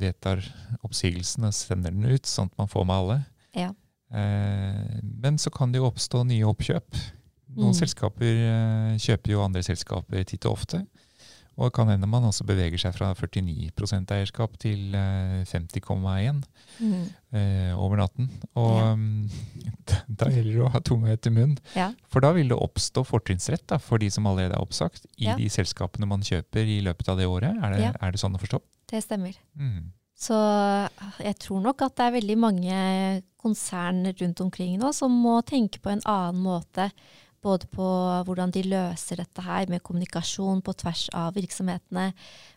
vedtar 0.00 0.42
oppsigelsen 0.86 1.44
og 1.48 1.54
sender 1.56 1.90
den 1.94 2.04
ut, 2.06 2.26
sånn 2.28 2.50
at 2.52 2.58
man 2.60 2.68
får 2.70 2.86
med 2.86 2.96
alle. 2.96 3.18
Ja. 3.58 3.70
Eh, 4.14 5.00
men 5.02 5.38
så 5.42 5.50
kan 5.54 5.72
det 5.72 5.80
jo 5.82 5.88
oppstå 5.90 6.24
nye 6.28 6.46
oppkjøp. 6.48 7.00
Noen 7.58 7.72
Mm. 7.74 7.80
selskaper 7.80 8.30
eh, 8.44 8.96
kjøper 9.00 9.30
jo 9.34 9.42
andre 9.42 9.62
selskaper 9.62 10.24
titt 10.24 10.44
og 10.46 10.52
ofte. 10.60 10.86
Og 11.58 11.64
det 11.66 11.74
kan 11.74 11.88
hende 11.90 12.06
man 12.06 12.22
også 12.22 12.44
beveger 12.46 12.78
seg 12.78 12.94
fra 12.94 13.08
49 13.18 13.72
eierskap 14.14 14.52
til 14.62 14.94
eh, 14.94 15.42
50,1 15.44 16.44
Mm. 16.78 17.08
eh, 17.34 17.72
over 17.74 17.96
natten. 17.96 18.30
Og 18.54 18.76
Ja. 18.78 18.94
da, 19.88 19.96
da 20.06 20.30
gjelder 20.30 20.52
det 20.54 20.62
å 20.62 20.70
ha 20.70 20.78
tunga 20.80 21.10
etter 21.16 21.30
munnen. 21.34 21.58
Ja. 21.74 21.90
For 22.08 22.20
da 22.20 22.30
vil 22.32 22.48
det 22.48 22.56
oppstå 22.56 23.02
fortrinnsrett 23.04 23.74
for 23.82 23.98
de 23.98 24.08
som 24.10 24.24
allerede 24.30 24.54
er 24.54 24.62
oppsagt, 24.62 25.06
i 25.18 25.24
Ja. 25.26 25.34
de 25.36 25.48
selskapene 25.50 26.06
man 26.06 26.20
kjøper 26.22 26.62
i 26.62 26.80
løpet 26.80 27.08
av 27.08 27.18
det 27.18 27.26
året. 27.26 27.56
Er 27.60 27.74
det, 27.74 27.96
er 28.00 28.10
det 28.12 28.20
sånn 28.20 28.36
å 28.36 28.40
forstå? 28.40 28.60
Det 28.88 29.02
stemmer. 29.04 29.36
Mm. 29.58 29.90
Så 30.18 30.34
jeg 31.22 31.36
tror 31.38 31.62
nok 31.62 31.84
at 31.86 31.94
det 31.98 32.06
er 32.08 32.16
veldig 32.16 32.36
mange 32.42 32.78
konsern 33.38 34.02
rundt 34.18 34.40
omkring 34.42 34.74
nå 34.80 34.90
som 34.96 35.14
må 35.14 35.38
tenke 35.46 35.78
på 35.82 35.92
en 35.92 36.02
annen 36.08 36.40
måte. 36.42 36.88
Både 37.44 37.68
på 37.70 37.86
hvordan 38.26 38.50
de 38.50 38.64
løser 38.66 39.20
dette 39.20 39.44
her 39.46 39.68
med 39.70 39.84
kommunikasjon 39.86 40.64
på 40.66 40.74
tvers 40.80 41.04
av 41.14 41.36
virksomhetene. 41.38 42.10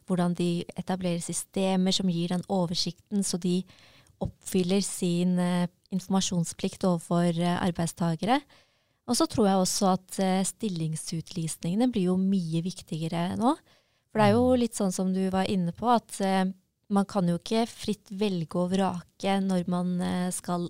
Hvordan 0.10 0.34
de 0.40 0.64
etablerer 0.74 1.22
systemer 1.22 1.94
som 1.94 2.10
gir 2.10 2.34
den 2.34 2.48
oversikten, 2.50 3.22
så 3.22 3.38
de 3.38 3.60
oppfyller 4.22 4.82
sin 4.86 5.38
eh, 5.42 5.70
informasjonsplikt 5.94 6.88
overfor 6.90 7.30
arbeidstakere. 7.30 7.62
arbeidstagere. 7.68 8.42
Og 9.10 9.18
så 9.18 9.28
tror 9.28 9.48
jeg 9.50 9.62
også 9.62 9.92
at 9.92 10.20
stillingsutlysningene 10.48 11.90
blir 11.92 12.12
jo 12.12 12.18
mye 12.22 12.62
viktigere 12.64 13.32
nå. 13.40 13.56
For 14.12 14.20
det 14.20 14.28
er 14.28 14.36
jo 14.36 14.58
litt 14.60 14.76
sånn 14.76 14.92
som 14.92 15.14
du 15.16 15.24
var 15.32 15.48
inne 15.52 15.72
på, 15.76 15.88
at 15.92 16.20
eh, 16.26 16.50
man 16.92 17.08
kan 17.08 17.30
jo 17.32 17.38
ikke 17.40 17.64
fritt 17.72 18.12
velge 18.12 18.60
og 18.60 18.74
vrake 18.74 19.38
når 19.46 19.70
man 19.72 19.94
eh, 20.04 20.28
skal 20.36 20.68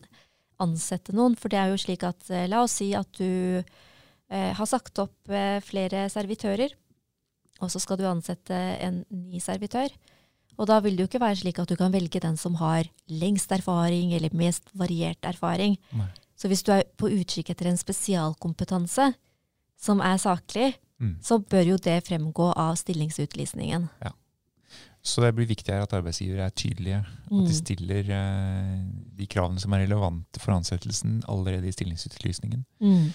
ansette 0.62 1.16
noen. 1.18 1.36
For 1.40 1.52
det 1.52 1.60
er 1.60 1.72
jo 1.74 1.82
slik 1.82 2.06
at 2.08 2.30
eh, 2.30 2.48
la 2.52 2.64
oss 2.66 2.78
si 2.82 2.92
at 2.98 3.10
du 3.18 3.62
eh, 3.62 4.52
har 4.58 4.70
sagt 4.70 5.02
opp 5.02 5.34
eh, 5.34 5.58
flere 5.66 6.06
servitører, 6.14 6.76
og 7.62 7.70
så 7.74 7.82
skal 7.82 8.00
du 8.00 8.08
ansette 8.10 8.58
en 8.82 9.04
ny 9.10 9.42
servitør. 9.42 9.90
Og 10.60 10.68
da 10.70 10.78
vil 10.84 10.98
det 10.98 11.06
jo 11.06 11.10
ikke 11.10 11.24
være 11.24 11.40
slik 11.42 11.60
at 11.62 11.72
du 11.72 11.78
kan 11.80 11.94
velge 11.94 12.22
den 12.22 12.38
som 12.38 12.58
har 12.60 12.86
lengst 13.10 13.54
erfaring 13.56 14.14
eller 14.14 14.34
mest 14.38 14.70
variert 14.78 15.26
erfaring. 15.26 15.78
Nei. 15.98 16.10
Så 16.38 16.50
hvis 16.50 16.64
du 16.66 16.74
er 16.74 16.88
på 16.98 17.10
utkikk 17.10 17.52
etter 17.54 17.70
en 17.70 17.80
spesialkompetanse 17.80 19.12
som 19.82 20.02
er 20.06 20.18
saklig, 20.22 20.74
Mm. 21.02 21.16
så 21.22 21.40
bør 21.42 21.66
jo 21.66 21.78
det 21.82 22.04
fremgå 22.06 22.52
av 22.56 22.76
stillingsutlysningen. 22.78 23.90
Så 25.04 25.22
det 25.24 25.32
blir 25.34 25.48
viktig 25.50 25.74
her 25.74 25.82
at 25.82 25.94
arbeidsgivere 25.98 26.46
er 26.46 26.50
tydelige. 26.54 27.00
At 27.26 27.32
Mm. 27.32 27.46
de 27.48 27.54
stiller 27.58 28.10
eh, 28.14 28.84
de 29.18 29.26
kravene 29.28 29.60
som 29.60 29.74
er 29.74 29.82
relevante 29.88 30.40
for 30.40 30.54
ansettelsen 30.54 31.24
allerede 31.28 31.66
i 31.68 31.72
stillingsutlysningen. 31.74 32.62
Mm. 32.80 33.08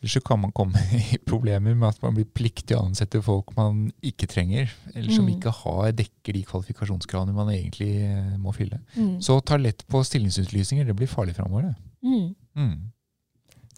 Ellers 0.00 0.12
så 0.16 0.20
kan 0.24 0.40
man 0.40 0.52
komme 0.52 0.72
i 1.12 1.18
problemer 1.26 1.74
med 1.76 1.88
at 1.88 2.00
man 2.02 2.14
blir 2.14 2.24
pliktig 2.24 2.76
å 2.76 2.86
ansette 2.86 3.20
folk 3.22 3.52
man 3.56 3.90
ikke 4.02 4.26
trenger, 4.26 4.72
eller 4.94 5.12
som 5.12 5.26
Mm. 5.26 5.34
ikke 5.36 5.52
har, 5.52 5.92
dekker 5.92 6.32
de 6.32 6.42
kvalifikasjonskravene 6.48 7.34
man 7.34 7.48
egentlig 7.52 7.92
eh, 8.00 8.36
må 8.38 8.52
fylle. 8.56 8.80
Mm. 8.96 9.20
Så 9.20 9.36
ta 9.44 9.56
lett 9.60 9.84
på 9.86 10.00
stillingsutlysninger. 10.04 10.86
Det 10.86 10.96
blir 10.96 11.06
farlig 11.12 11.34
framover, 11.36 11.62
det. 11.62 11.76
Mm. 12.08 12.34
Mm. 12.56 12.92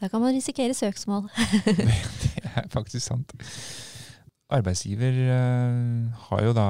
Da 0.00 0.06
kan 0.08 0.20
man 0.20 0.34
risikere 0.34 0.70
søksmål. 0.74 1.26
Det 1.64 2.27
er 2.58 2.72
faktisk 2.72 3.06
sant. 3.06 3.34
Arbeidsgiver 4.48 5.18
eh, 5.28 6.18
har 6.28 6.44
jo 6.46 6.54
da 6.56 6.68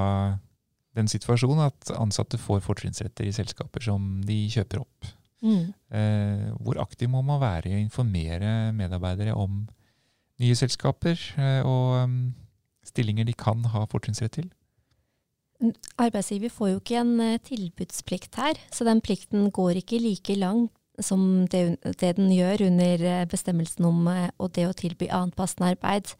den 0.97 1.07
situasjonen 1.07 1.69
at 1.69 1.93
ansatte 1.95 2.39
får 2.41 2.63
fortrinnsretter 2.65 3.29
i 3.29 3.33
selskaper 3.35 3.83
som 3.85 4.19
de 4.27 4.41
kjøper 4.51 4.81
opp. 4.83 5.09
Mm. 5.39 5.71
Eh, 5.95 6.47
hvor 6.59 6.81
aktiv 6.83 7.07
må 7.11 7.21
man 7.23 7.39
være 7.39 7.69
i 7.69 7.77
å 7.77 7.81
informere 7.81 8.73
medarbeidere 8.75 9.37
om 9.37 9.61
nye 10.39 10.55
selskaper 10.55 11.19
eh, 11.39 11.61
og 11.67 12.01
um, 12.03 12.17
stillinger 12.87 13.27
de 13.27 13.35
kan 13.37 13.63
ha 13.71 13.85
fortrinnsrett 13.91 14.35
til? 14.41 14.49
Arbeidsgiver 15.99 16.51
får 16.51 16.73
jo 16.73 16.79
ikke 16.79 16.99
en 17.01 17.39
tilbudsplikt 17.43 18.37
her, 18.39 18.59
så 18.71 18.87
den 18.87 19.01
plikten 19.03 19.49
går 19.55 19.81
ikke 19.81 19.99
like 19.99 20.35
langt 20.39 20.71
som 21.05 21.45
det, 21.51 21.77
det 21.99 22.15
den 22.17 22.31
gjør 22.33 22.65
under 22.67 23.05
eh, 23.11 23.25
bestemmelsen 23.29 23.87
om 23.89 24.07
eh, 24.11 24.29
og 24.37 24.53
det 24.57 24.67
å 24.69 24.75
tilby 24.77 25.09
annet 25.13 25.37
passende 25.37 25.73
arbeid. 25.73 26.13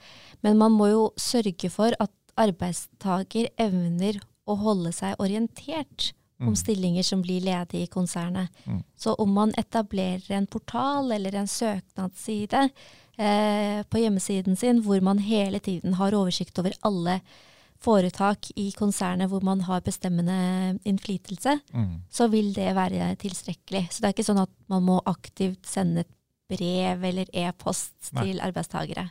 Men 0.46 0.60
man 0.62 0.76
må 0.76 0.92
jo 0.92 1.04
sørge 1.20 1.72
for 1.74 1.96
at 2.00 2.14
arbeidstaker 2.40 3.50
evner 3.60 4.22
å 4.50 4.56
holde 4.60 4.94
seg 4.96 5.20
orientert 5.20 6.14
om 6.40 6.54
Mm. 6.54 6.56
stillinger 6.56 7.04
som 7.04 7.22
blir 7.22 7.42
ledige 7.44 7.84
i 7.84 7.88
konsernet. 7.92 8.48
Mm. 8.66 8.84
Så 8.96 9.14
om 9.20 9.34
man 9.34 9.52
etablerer 9.58 10.32
en 10.32 10.48
portal 10.48 11.12
eller 11.12 11.36
en 11.36 11.48
søknadsside 11.48 12.70
eh, 13.18 13.84
på 13.84 14.00
hjemmesiden 14.00 14.56
sin 14.56 14.80
hvor 14.82 15.02
man 15.02 15.20
hele 15.20 15.60
tiden 15.60 15.94
har 16.00 16.16
oversikt 16.16 16.60
over 16.60 16.72
alle 16.82 17.20
foretak 17.80 18.50
i 18.60 18.72
konsernet 18.76 19.30
hvor 19.32 19.44
man 19.46 19.62
har 19.68 19.82
bestemmende 19.86 20.80
innflytelse, 20.86 21.60
Mm. 21.74 22.02
så 22.12 22.28
vil 22.30 22.54
det 22.54 22.74
være 22.76 23.16
tilstrekkelig. 23.22 23.88
Så 23.92 24.02
det 24.02 24.10
er 24.10 24.14
ikke 24.18 24.28
sånn 24.34 24.42
at 24.44 24.50
man 24.68 24.84
må 24.84 25.00
aktivt 25.06 25.66
sende 25.66 26.02
et 26.02 26.12
brev 26.50 27.04
eller 27.04 27.26
e-post 27.34 27.94
til 28.12 28.40
arbeidstagere. 28.42 29.10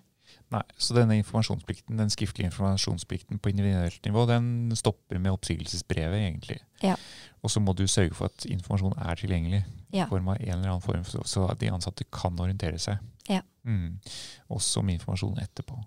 Nei, 0.50 0.62
så 0.81 0.94
denne 0.96 1.16
informasjonsplikten, 1.20 1.96
den 2.00 2.09
skriftlige 2.09 2.48
informasjonsplikten 2.48 3.38
på 3.38 3.50
individuelt 3.50 4.00
nivå, 4.04 4.26
den 4.26 4.72
stopper 4.76 5.18
med 5.20 5.33
oppsigelsesbrevet, 5.33 6.16
egentlig. 6.24 6.59
Ja. 6.83 6.94
Og 7.44 7.50
så 7.52 7.61
må 7.61 7.74
du 7.76 7.85
sørge 7.87 8.14
for 8.16 8.26
at 8.33 8.46
informasjon 8.48 8.96
er 8.96 9.14
tilgjengelig 9.14 9.64
Ja. 9.92 10.07
i 10.07 10.09
form 10.09 10.28
av 10.28 10.37
en 10.40 10.48
eller 10.48 10.68
annen 10.70 10.81
form, 10.83 11.04
så, 11.04 11.59
de 11.59 11.68
ansatte 11.70 12.04
kan 12.11 12.37
orientere 12.40 12.78
seg. 12.78 12.98
Ja. 13.28 13.42
Mm. 13.64 14.00
Også 14.50 14.83
med 14.83 14.98
informasjon 15.00 15.38
etterpå. 15.38 15.85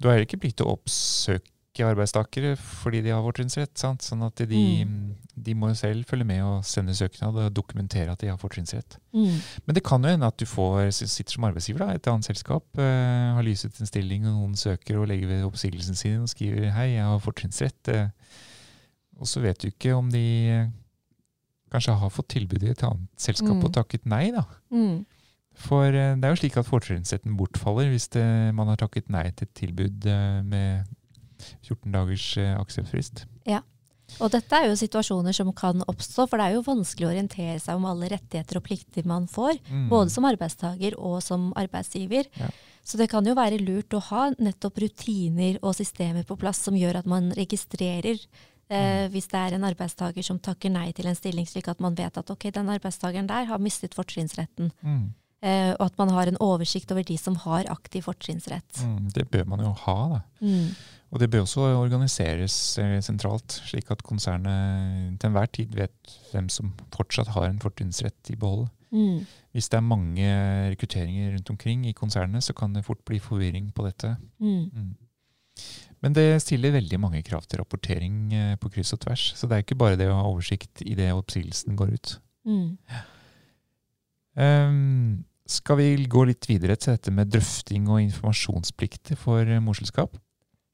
Du 0.00 0.08
har 0.08 0.16
heller 0.16 0.26
ikke 0.26 0.40
plikt 0.40 0.56
til 0.56 0.66
å 0.66 0.76
oppsøke 0.76 1.48
arbeidstakere 1.80 2.56
fordi 2.60 3.00
de 3.00 3.08
har 3.14 3.22
fortrinnsrett. 3.24 3.72
Sånn 3.80 4.22
at 4.26 4.36
de, 4.36 4.84
Mm. 4.84 5.14
de 5.40 5.54
må 5.54 5.74
selv 5.74 6.04
følge 6.04 6.24
med 6.28 6.42
og 6.44 6.64
sende 6.64 6.92
søknad 6.92 7.34
og 7.34 7.54
dokumentere 7.54 8.12
at 8.12 8.18
de 8.20 8.28
har 8.28 8.36
fortrinnsrett. 8.36 8.98
Mm. 9.14 9.40
Men 9.66 9.74
det 9.74 9.82
kan 9.82 10.02
jo 10.02 10.10
hende 10.10 10.26
at 10.26 10.36
du 10.36 10.44
får, 10.44 10.90
sitter 10.92 11.32
som 11.32 11.44
arbeidsgiver 11.44 11.88
i 11.90 11.94
et 11.94 12.06
annet 12.06 12.24
selskap, 12.28 12.64
uh, 12.76 13.32
har 13.38 13.42
lyset 13.42 13.80
en 13.80 13.86
stilling, 13.86 14.26
og 14.26 14.34
noen 14.36 14.54
søker 14.54 14.98
og 15.00 15.08
legger 15.08 15.26
ved 15.28 15.44
oppsigelsen 15.48 15.94
sin 15.96 16.20
og 16.20 16.28
skriver 16.28 16.70
'hei, 16.70 16.92
jeg 16.94 17.02
har 17.04 17.18
fortrinnsrett'. 17.18 17.88
Uh, 17.88 18.10
og 19.20 19.26
så 19.26 19.40
vet 19.40 19.58
du 19.58 19.68
ikke 19.68 19.94
om 19.96 20.10
de 20.10 20.66
uh, 20.68 20.70
kanskje 21.72 21.96
har 21.98 22.10
fått 22.10 22.28
tilbud 22.28 22.62
i 22.62 22.68
et 22.70 22.82
annet 22.84 23.08
selskap 23.16 23.56
Mm. 23.56 23.64
og 23.64 23.72
takket 23.72 24.04
nei, 24.04 24.30
da. 24.30 24.44
Mm. 24.70 25.06
For 25.54 25.84
eh, 25.84 26.14
det 26.16 26.24
er 26.24 26.30
jo 26.34 26.40
slik 26.40 26.56
at 26.56 26.64
fortrinnsretten 26.66 27.36
bortfaller 27.36 27.88
hvis 27.92 28.08
det, 28.08 28.54
man 28.54 28.68
har 28.68 28.76
takket 28.76 29.10
nei 29.10 29.30
til 29.30 29.44
et 29.46 29.54
tilbud 29.54 30.06
eh, 30.06 30.42
med 30.42 30.86
14 31.62 31.92
dagers 31.92 32.36
eh, 32.40 32.54
akseptfrist. 32.60 33.26
Og 34.20 34.28
dette 34.28 34.52
er 34.52 34.66
jo 34.68 34.76
situasjoner 34.76 35.32
som 35.32 35.48
kan 35.56 35.80
oppstå, 35.88 36.26
for 36.28 36.36
det 36.36 36.44
er 36.44 36.56
jo 36.58 36.66
vanskelig 36.66 37.06
å 37.06 37.12
orientere 37.14 37.56
seg 37.62 37.78
om 37.78 37.86
alle 37.88 38.10
rettigheter 38.12 38.58
og 38.58 38.66
plikter 38.66 39.06
man 39.08 39.24
får, 39.30 39.58
Mm. 39.70 39.88
både 39.88 40.10
som 40.10 40.26
arbeidstaker 40.28 40.98
og 40.98 41.22
som 41.22 41.52
arbeidsgiver. 41.56 42.28
Ja. 42.36 42.50
Så 42.84 42.98
det 42.98 43.08
kan 43.08 43.24
jo 43.24 43.34
være 43.34 43.60
lurt 43.62 43.94
å 43.94 44.02
ha 44.02 44.30
nettopp 44.30 44.82
rutiner 44.82 45.58
og 45.62 45.74
systemer 45.74 46.24
på 46.24 46.36
plass 46.36 46.58
som 46.58 46.74
gjør 46.74 46.98
at 46.98 47.06
man 47.06 47.30
registrerer 47.32 48.18
eh, 48.68 49.08
hvis 49.08 49.28
det 49.28 49.38
er 49.38 49.54
en 49.54 49.64
arbeidstaker 49.64 50.22
som 50.22 50.38
takker 50.38 50.70
nei 50.70 50.92
til 50.92 51.06
en 51.06 51.14
stilling, 51.16 51.46
slik 51.46 51.68
at 51.68 51.80
man 51.80 51.94
vet 51.94 52.16
at 52.16 52.30
ok, 52.30 52.50
den 52.52 52.68
arbeidstakeren 52.68 53.26
der 53.26 53.44
har 53.44 53.58
mistet 53.58 53.94
fortrinnsretten. 53.94 54.72
Mm. 54.82 55.14
Eh, 55.42 55.72
og 55.74 55.88
at 55.88 55.96
man 55.98 56.12
har 56.14 56.30
en 56.30 56.38
oversikt 56.44 56.92
over 56.94 57.02
de 57.06 57.16
som 57.18 57.34
har 57.42 57.66
aktiv 57.72 58.04
fortrinnsrett. 58.06 58.82
Mm. 58.86 59.08
Det 59.10 59.26
bør 59.30 59.48
man 59.50 59.64
jo 59.64 59.72
ha, 59.84 59.96
da. 60.12 60.20
Mm. 60.38 60.68
Og 61.12 61.20
det 61.20 61.28
bør 61.32 61.42
også 61.44 61.66
organiseres 61.76 62.56
eh, 62.80 63.00
sentralt, 63.04 63.58
slik 63.66 63.90
at 63.92 64.04
konsernet 64.06 65.18
til 65.18 65.28
enhver 65.28 65.50
tid 65.52 65.74
vet 65.76 66.14
hvem 66.30 66.46
som 66.52 66.70
fortsatt 66.94 67.34
har 67.34 67.50
en 67.50 67.60
fortrinnsrett 67.62 68.30
i 68.32 68.38
behold. 68.38 68.68
Mm. 68.92 69.24
Hvis 69.52 69.68
det 69.72 69.80
er 69.80 69.88
mange 69.88 70.28
rekrutteringer 70.72 71.34
rundt 71.34 71.50
omkring 71.50 71.88
i 71.88 71.96
konsernet, 71.96 72.44
så 72.46 72.54
kan 72.56 72.76
det 72.76 72.84
fort 72.86 73.02
bli 73.08 73.18
forvirring 73.20 73.72
på 73.74 73.84
dette. 73.88 74.14
Mm. 74.38 74.70
Mm. 74.70 74.92
Men 76.02 76.16
det 76.16 76.42
stiller 76.42 76.74
veldig 76.74 76.98
mange 77.02 77.22
krav 77.26 77.44
til 77.46 77.60
rapportering 77.60 78.32
eh, 78.34 78.54
på 78.62 78.70
kryss 78.74 78.94
og 78.94 79.02
tvers. 79.04 79.26
Så 79.38 79.50
det 79.50 79.58
er 79.58 79.66
ikke 79.66 79.80
bare 79.82 79.98
det 79.98 80.06
å 80.10 80.20
ha 80.20 80.30
oversikt 80.30 80.86
idet 80.86 81.12
oppsigelsen 81.14 81.76
går 81.78 81.92
ut. 81.96 82.14
Mm. 82.46 82.78
Ehm, 84.42 85.24
skal 85.48 85.76
vi 85.80 86.04
gå 86.06 86.24
litt 86.28 86.46
videre 86.48 86.76
til 86.78 86.94
dette 86.94 87.12
med 87.14 87.30
drøfting 87.32 87.88
og 87.90 88.00
informasjonsplikter 88.04 89.18
for 89.18 89.48
morselskap? 89.64 90.16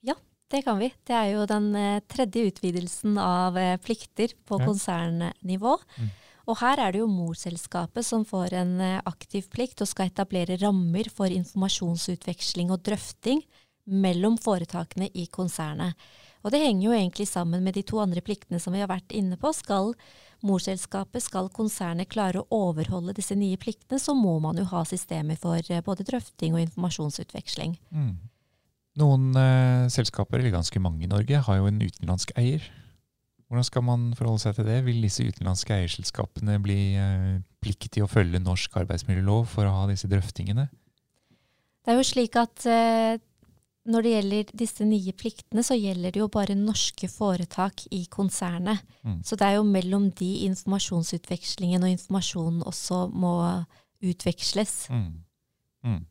Ja, 0.05 0.15
Det 0.51 0.65
kan 0.65 0.79
vi. 0.79 0.93
Det 1.05 1.15
er 1.15 1.33
jo 1.35 1.47
den 1.47 1.75
eh, 1.77 2.01
tredje 2.09 2.49
utvidelsen 2.49 3.19
av 3.19 3.57
eh, 3.57 3.77
plikter 3.77 4.33
på 4.49 4.61
Ja. 4.61 4.67
konsernnivå. 4.67 5.79
Mm. 5.99 6.11
Og 6.49 6.57
her 6.63 6.81
er 6.81 6.93
det 6.93 7.01
jo 7.03 7.07
morselskapet 7.13 8.05
som 8.05 8.25
får 8.25 8.55
en 8.57 8.81
eh, 8.81 9.01
aktiv 9.05 9.49
plikt 9.53 9.83
og 9.83 9.89
skal 9.89 10.09
etablere 10.09 10.57
rammer 10.63 11.11
for 11.13 11.27
informasjonsutveksling 11.29 12.71
og 12.73 12.83
drøfting 12.83 13.43
mellom 13.89 14.39
foretakene 14.41 15.11
i 15.15 15.27
konsernet. 15.27 15.95
Og 16.45 16.55
det 16.55 16.63
henger 16.63 16.87
jo 16.87 16.95
egentlig 16.95 17.27
sammen 17.29 17.65
med 17.67 17.75
de 17.75 17.83
to 17.87 17.99
andre 18.03 18.23
pliktene 18.25 18.61
som 18.63 18.75
vi 18.75 18.83
har 18.83 18.91
vært 18.91 19.15
inne 19.17 19.39
på. 19.41 19.51
Skal 19.57 19.93
morselskapet, 20.47 21.25
skal 21.25 21.51
konsernet 21.55 22.11
klare 22.13 22.43
å 22.43 22.65
overholde 22.71 23.17
disse 23.17 23.35
nye 23.39 23.59
pliktene, 23.59 23.99
så 23.99 24.15
må 24.15 24.37
man 24.43 24.59
jo 24.61 24.69
ha 24.71 24.85
systemer 24.87 25.39
for 25.41 25.59
eh, 25.59 25.85
både 25.85 26.07
drøfting 26.07 26.55
og 26.55 26.63
informasjonsutveksling. 26.63 27.75
Mm. 27.91 28.13
Noen 28.99 29.31
eh, 29.39 29.87
selskaper, 29.93 30.39
eller 30.41 30.55
ganske 30.55 30.83
mange 30.83 31.07
i 31.07 31.11
Norge, 31.11 31.43
har 31.47 31.59
jo 31.59 31.69
en 31.71 31.83
utenlandsk 31.83 32.35
eier. 32.39 32.65
Hvordan 33.49 33.65
skal 33.65 33.85
man 33.87 34.11
forholde 34.17 34.43
seg 34.43 34.59
til 34.59 34.67
det? 34.69 34.83
Vil 34.85 35.01
disse 35.01 35.25
utenlandske 35.25 35.73
eierselskapene 35.73 36.59
bli 36.63 36.81
eh, 37.01 37.39
pliktige 37.65 38.05
å 38.05 38.11
følge 38.11 38.43
norsk 38.43 38.77
arbeidsmiljølov 38.83 39.49
for 39.55 39.67
å 39.67 39.75
ha 39.75 39.87
disse 39.91 40.11
drøftingene? 40.11 40.69
Det 41.83 41.95
er 41.95 41.97
jo 41.97 42.05
slik 42.05 42.37
at 42.37 42.67
eh, 42.69 43.17
når 43.89 44.05
det 44.05 44.13
gjelder 44.13 44.51
disse 44.61 44.87
nye 44.87 45.15
pliktene, 45.17 45.65
så 45.65 45.77
gjelder 45.79 46.13
det 46.15 46.21
jo 46.21 46.29
bare 46.33 46.57
norske 46.59 47.09
foretak 47.11 47.87
i 47.95 48.05
konsernet. 48.13 48.83
Mm. 49.03 49.23
Så 49.25 49.39
det 49.39 49.47
er 49.47 49.57
jo 49.59 49.69
mellom 49.69 50.11
de 50.19 50.29
informasjonsutvekslingen 50.49 51.87
og 51.87 51.95
informasjonen 51.95 52.67
også 52.69 53.07
må 53.13 53.33
utveksles. 54.05 54.75
Mm. 54.93 55.25
Mm. 55.87 56.03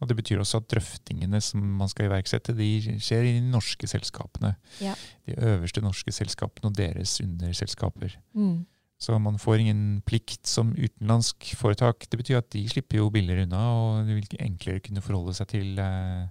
Og 0.00 0.08
Det 0.08 0.16
betyr 0.16 0.40
også 0.40 0.62
at 0.62 0.70
drøftingene 0.70 1.40
som 1.42 1.62
man 1.80 1.90
skal 1.90 2.08
iverksette, 2.08 2.54
de 2.56 2.96
skjer 3.02 3.26
i 3.26 3.34
de 3.38 3.44
norske 3.50 3.88
selskapene. 3.90 4.54
Ja. 4.80 4.94
De 5.26 5.36
øverste 5.36 5.82
norske 5.84 6.14
selskapene 6.14 6.70
og 6.70 6.78
deres 6.78 7.18
underselskaper. 7.20 8.16
Mm. 8.34 8.64
Så 8.98 9.18
man 9.20 9.36
får 9.36 9.60
ingen 9.60 10.00
plikt 10.08 10.48
som 10.48 10.72
utenlandsk 10.72 11.50
foretak. 11.58 12.06
Det 12.08 12.16
betyr 12.16 12.38
at 12.38 12.48
de 12.54 12.62
slipper 12.70 13.02
jo 13.02 13.10
billigere 13.12 13.44
unna, 13.44 13.60
og 13.76 14.08
det 14.08 14.16
vil 14.16 14.40
enklere 14.46 14.80
kunne 14.80 15.04
forholde 15.04 15.34
seg 15.36 15.50
til, 15.52 15.78
eh, 15.78 16.30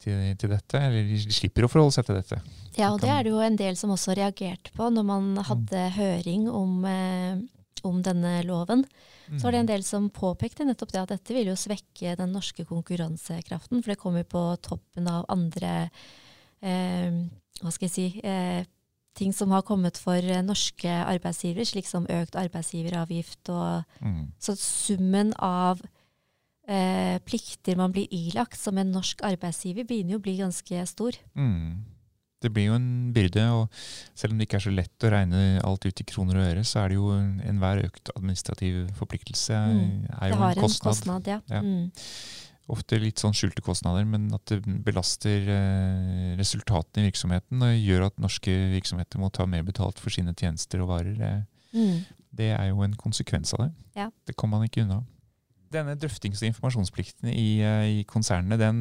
til, 0.00 0.18
til 0.40 0.52
dette. 0.52 0.80
Eller 0.80 1.06
de 1.08 1.20
slipper 1.32 1.66
å 1.66 1.70
forholde 1.70 1.96
seg 1.98 2.08
til 2.08 2.18
dette. 2.18 2.40
Ja, 2.78 2.90
og 2.94 3.00
det 3.02 3.10
er 3.12 3.24
det 3.26 3.32
jo 3.34 3.40
en 3.44 3.58
del 3.60 3.76
som 3.78 3.92
også 3.94 4.16
reagerte 4.18 4.72
på 4.76 4.88
når 4.92 5.06
man 5.06 5.30
hadde 5.48 5.86
høring 5.96 6.48
om, 6.50 6.84
eh, 6.88 7.40
om 7.88 8.02
denne 8.04 8.40
loven. 8.48 8.84
Så 9.30 9.44
var 9.46 9.54
det 9.54 9.60
en 9.60 9.68
del 9.68 9.84
som 9.86 10.08
påpekte 10.10 10.64
nettopp 10.66 10.90
det 10.90 11.02
at 11.04 11.12
dette 11.12 11.34
vil 11.36 11.52
jo 11.52 11.54
svekke 11.54 12.16
den 12.18 12.32
norske 12.34 12.64
konkurransekraften, 12.66 13.78
for 13.78 13.92
det 13.92 14.00
kommer 14.00 14.24
på 14.26 14.42
toppen 14.66 15.06
av 15.06 15.22
andre 15.30 15.90
eh, 16.62 17.14
hva 17.60 17.70
skal 17.70 17.86
jeg 17.86 17.94
si, 17.94 18.06
eh, 18.26 18.64
ting 19.14 19.32
som 19.36 19.52
har 19.54 19.62
kommet 19.66 19.98
for 20.00 20.18
eh, 20.18 20.42
norske 20.42 20.90
arbeidsgivere, 20.90 21.66
slik 21.68 21.86
som 21.86 22.08
økt 22.10 22.38
arbeidsgiveravgift. 22.40 23.52
Og, 23.54 23.84
Mm. 24.00 24.32
så 24.40 24.56
summen 24.56 25.32
av 25.38 25.80
eh, 26.70 27.18
plikter 27.26 27.76
man 27.80 27.92
blir 27.94 28.06
ilagt 28.14 28.58
som 28.60 28.78
en 28.78 28.92
norsk 28.94 29.24
arbeidsgiver, 29.26 29.84
begynner 29.88 30.14
jo 30.16 30.20
å 30.20 30.26
bli 30.26 30.36
ganske 30.38 30.84
stor. 30.86 31.18
Mm. 31.34 31.80
Det 32.40 32.48
blir 32.56 32.70
jo 32.70 32.74
en 32.78 33.12
byrde, 33.12 33.42
og 33.52 33.68
selv 34.16 34.32
om 34.32 34.38
det 34.40 34.46
ikke 34.48 34.56
er 34.56 34.64
så 34.64 34.70
lett 34.72 35.04
å 35.04 35.10
regne 35.12 35.40
alt 35.66 35.84
ut 35.84 36.00
i 36.00 36.06
kroner 36.08 36.38
og 36.40 36.46
øre, 36.54 36.62
så 36.64 36.78
er 36.84 36.88
det 36.88 36.96
jo 36.96 37.10
enhver 37.50 37.82
økt 37.84 38.12
administrativ 38.16 38.86
forpliktelse 38.96 39.52
Mm. 39.52 40.06
er 40.08 40.30
Det 40.30 40.30
jo 40.30 40.38
har 40.40 40.52
en 40.52 40.56
en 40.58 40.62
kostnad. 40.64 40.94
kostnad, 40.94 41.26
ja. 41.28 41.40
Ja. 41.50 41.60
Mm. 41.60 41.90
Ofte 42.70 43.00
litt 43.02 43.18
sånn 43.18 43.34
skjulte 43.34 43.60
kostnader, 43.66 44.06
men 44.06 44.32
at 44.32 44.44
det 44.46 44.62
belaster 44.86 45.42
eh, 45.52 46.36
resultatene 46.38 47.02
i 47.04 47.10
virksomheten 47.10 47.60
og 47.66 47.76
gjør 47.76 48.06
at 48.06 48.16
norske 48.22 48.52
virksomheter 48.72 49.18
må 49.18 49.28
ta 49.34 49.44
mer 49.44 49.62
betalt 49.66 49.98
for 49.98 50.08
sine 50.14 50.32
tjenester 50.38 50.80
og 50.80 50.88
varer. 50.94 51.16
Det, 51.18 51.46
Mm. 51.74 52.04
det 52.32 52.50
er 52.58 52.68
jo 52.70 52.80
en 52.82 52.94
konsekvens 52.94 53.52
av 53.54 53.66
det. 53.66 53.72
Ja. 53.96 54.10
Det 54.24 54.34
kommer 54.36 54.58
man 54.58 54.68
ikke 54.68 54.82
unna. 54.86 55.02
Denne 55.70 55.94
drøftings- 55.98 56.42
og 56.42 56.50
informasjonsplikten 56.50 57.30
i, 57.30 57.60
eh, 57.62 58.00
i 58.00 58.02
konsernene, 58.08 58.58
den, 58.58 58.80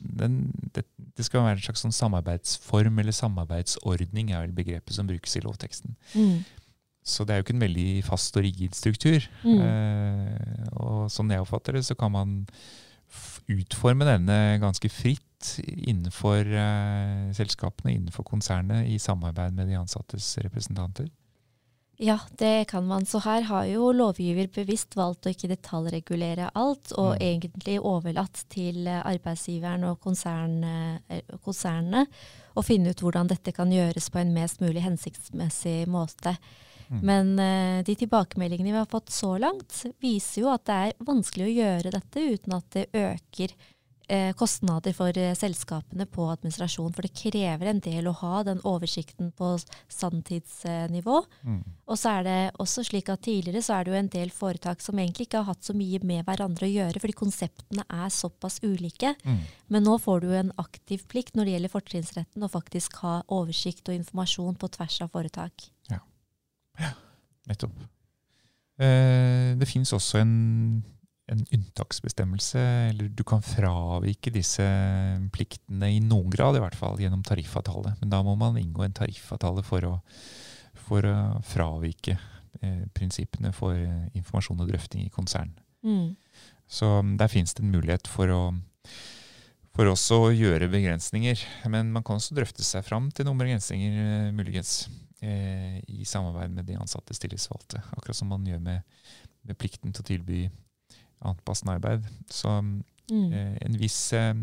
den, 0.00 0.38
det, 0.74 0.86
det 1.16 1.26
skal 1.26 1.44
være 1.44 1.58
en 1.58 1.66
slags 1.66 1.84
sånn 1.84 1.96
samarbeidsform 1.96 3.02
eller 3.02 3.16
samarbeidsordning, 3.16 4.32
er 4.32 4.46
vel 4.46 4.56
begrepet 4.56 4.96
som 4.96 5.10
brukes 5.10 5.36
i 5.36 5.44
lovteksten. 5.44 5.96
Mm. 6.14 6.40
Så 7.04 7.24
det 7.24 7.34
er 7.34 7.40
jo 7.40 7.46
ikke 7.46 7.56
en 7.56 7.64
veldig 7.64 7.88
fast 8.06 8.36
og 8.36 8.44
rigid 8.44 8.76
struktur. 8.76 9.24
Mm. 9.44 9.60
Eh, 9.64 10.68
og 10.80 11.10
sånn 11.12 11.32
jeg 11.32 11.42
oppfatter 11.44 11.76
det, 11.76 11.84
så 11.88 11.96
kan 11.98 12.12
man 12.14 12.38
utforme 13.50 14.06
denne 14.06 14.36
ganske 14.62 14.88
fritt 14.92 15.54
innenfor 15.66 16.44
eh, 16.44 17.30
selskapene, 17.36 17.96
innenfor 17.96 18.26
konsernet, 18.28 18.86
i 18.88 19.00
samarbeid 19.00 19.56
med 19.56 19.70
de 19.70 19.78
ansattes 19.80 20.36
representanter. 20.44 21.08
Ja, 22.02 22.18
det 22.38 22.64
kan 22.70 22.86
man. 22.86 23.04
Så 23.06 23.18
her 23.20 23.42
har 23.44 23.66
jo 23.68 23.90
lovgiver 23.92 24.46
bevisst 24.48 24.96
valgt 24.96 25.26
å 25.28 25.32
ikke 25.34 25.50
detaljregulere 25.50 26.46
alt, 26.56 26.94
og 26.96 27.18
Mm. 27.18 27.20
egentlig 27.20 27.76
overlatt 27.80 28.44
til 28.48 28.86
eh, 28.86 29.02
arbeidsgiveren 29.04 29.84
og 29.84 30.00
konsern, 30.00 30.64
eh, 30.64 31.20
konsernene 31.44 32.06
å 32.56 32.64
finne 32.64 32.90
ut 32.90 33.00
hvordan 33.00 33.28
dette 33.28 33.52
kan 33.52 33.70
gjøres 33.70 34.08
på 34.10 34.18
en 34.18 34.32
mest 34.32 34.60
mulig 34.60 34.80
hensiktsmessig 34.80 35.86
måte. 35.86 36.38
Mm. 36.90 37.02
Men 37.02 37.38
uh, 37.38 37.82
de 37.86 37.94
tilbakemeldingene 37.94 38.72
vi 38.72 38.78
har 38.78 38.88
fått 38.90 39.12
så 39.14 39.38
langt, 39.38 39.84
viser 40.00 40.42
jo 40.42 40.48
at 40.50 40.64
det 40.64 40.78
er 40.88 41.04
vanskelig 41.06 41.46
å 41.46 41.54
gjøre 41.54 41.92
dette 41.94 42.24
uten 42.32 42.56
at 42.56 42.70
det 42.74 42.86
øker 42.96 43.52
eh, 43.52 43.68
kostnader 44.38 44.94
for 44.96 45.16
eh, 45.18 45.34
selskapene 45.38 46.06
på 46.10 46.26
administrasjon. 46.32 46.92
For 46.96 47.06
det 47.06 47.12
krever 47.16 47.70
en 47.70 47.82
del 47.84 48.08
å 48.10 48.14
ha 48.20 48.42
den 48.46 48.62
oversikten 48.66 49.30
på 49.36 49.52
sanntidsnivå. 49.92 51.20
Mm. 51.46 51.60
Og 51.90 52.00
så 52.00 52.16
er 52.18 52.26
det 52.26 52.38
også 52.62 52.84
slik 52.86 53.10
at 53.12 53.22
tidligere 53.26 53.62
så 53.66 53.76
er 53.76 53.86
det 53.86 53.92
jo 53.92 54.00
en 54.00 54.12
del 54.12 54.32
foretak 54.34 54.82
som 54.84 54.98
egentlig 54.98 55.28
ikke 55.28 55.42
har 55.42 55.50
hatt 55.52 55.66
så 55.66 55.76
mye 55.76 56.02
med 56.06 56.24
hverandre 56.26 56.68
å 56.68 56.72
gjøre, 56.72 57.02
fordi 57.02 57.18
konseptene 57.18 57.86
er 57.86 58.10
såpass 58.14 58.60
ulike. 58.64 59.14
Mm. 59.24 59.44
Men 59.70 59.86
nå 59.86 59.98
får 60.02 60.24
du 60.24 60.32
en 60.38 60.54
aktiv 60.62 61.06
plikt 61.10 61.38
når 61.38 61.46
det 61.46 61.56
gjelder 61.56 61.74
fortrinnsretten, 61.76 62.46
å 62.46 62.52
faktisk 62.52 63.00
ha 63.04 63.20
oversikt 63.30 63.90
og 63.90 63.98
informasjon 64.00 64.58
på 64.60 64.70
tvers 64.76 65.00
av 65.04 65.14
foretak. 65.14 65.70
Ja, 66.80 66.92
Nettopp. 67.50 67.74
Eh, 68.80 69.56
det 69.60 69.68
fins 69.68 69.92
også 69.92 70.22
en, 70.22 70.34
en 71.30 71.44
unntaksbestemmelse, 71.54 72.60
eller 72.90 73.10
du 73.14 73.22
kan 73.26 73.42
fravike 73.44 74.32
disse 74.34 74.64
pliktene 75.34 75.92
i 75.94 76.00
noen 76.02 76.30
grad, 76.32 76.58
i 76.58 76.62
hvert 76.62 76.78
fall, 76.78 76.98
gjennom 77.00 77.22
tariffavtale. 77.26 77.94
Men 78.00 78.12
da 78.12 78.22
må 78.26 78.34
man 78.38 78.58
inngå 78.58 78.84
en 78.84 78.96
tariffavtale 78.96 79.62
for 79.66 79.86
å, 79.86 79.92
for 80.88 81.06
å 81.06 81.16
fravike 81.46 82.16
eh, 82.16 82.82
prinsippene 82.96 83.54
for 83.54 83.78
eh, 83.78 84.08
informasjon 84.18 84.64
og 84.64 84.72
drøfting 84.72 85.06
i 85.06 85.14
konsern. 85.14 85.54
Mm. 85.86 86.16
Så 86.70 86.88
mm, 87.00 87.14
der 87.20 87.30
fins 87.30 87.54
det 87.54 87.64
en 87.64 87.74
mulighet 87.76 88.10
for 88.10 88.34
å 88.34 88.42
for 89.76 89.86
også 89.86 90.16
å 90.18 90.32
gjøre 90.34 90.66
begrensninger. 90.72 91.38
Men 91.70 91.92
man 91.94 92.02
kan 92.06 92.18
også 92.18 92.34
drøfte 92.36 92.64
seg 92.66 92.82
fram 92.84 93.06
til 93.14 93.28
noen 93.28 93.38
begrensninger, 93.40 94.00
eh, 94.02 94.32
muligens, 94.34 94.88
eh, 95.22 95.78
i 95.86 96.04
samarbeid 96.04 96.50
med 96.50 96.66
de 96.66 96.74
ansattes 96.74 97.22
tillitsvalgte. 97.22 97.82
Akkurat 97.94 98.18
som 98.18 98.28
man 98.28 98.44
gjør 98.44 98.58
med, 98.60 98.82
med 99.46 99.58
plikten 99.58 99.94
til 99.94 100.02
å 100.02 100.10
tilby 100.10 100.40
annet 101.22 101.44
passende 101.44 101.76
arbeid. 101.78 102.08
Så 102.30 102.58
Mm. 103.10 103.32
eh, 103.32 103.56
en 103.66 103.76
viss 103.78 104.12
eh, 104.12 104.34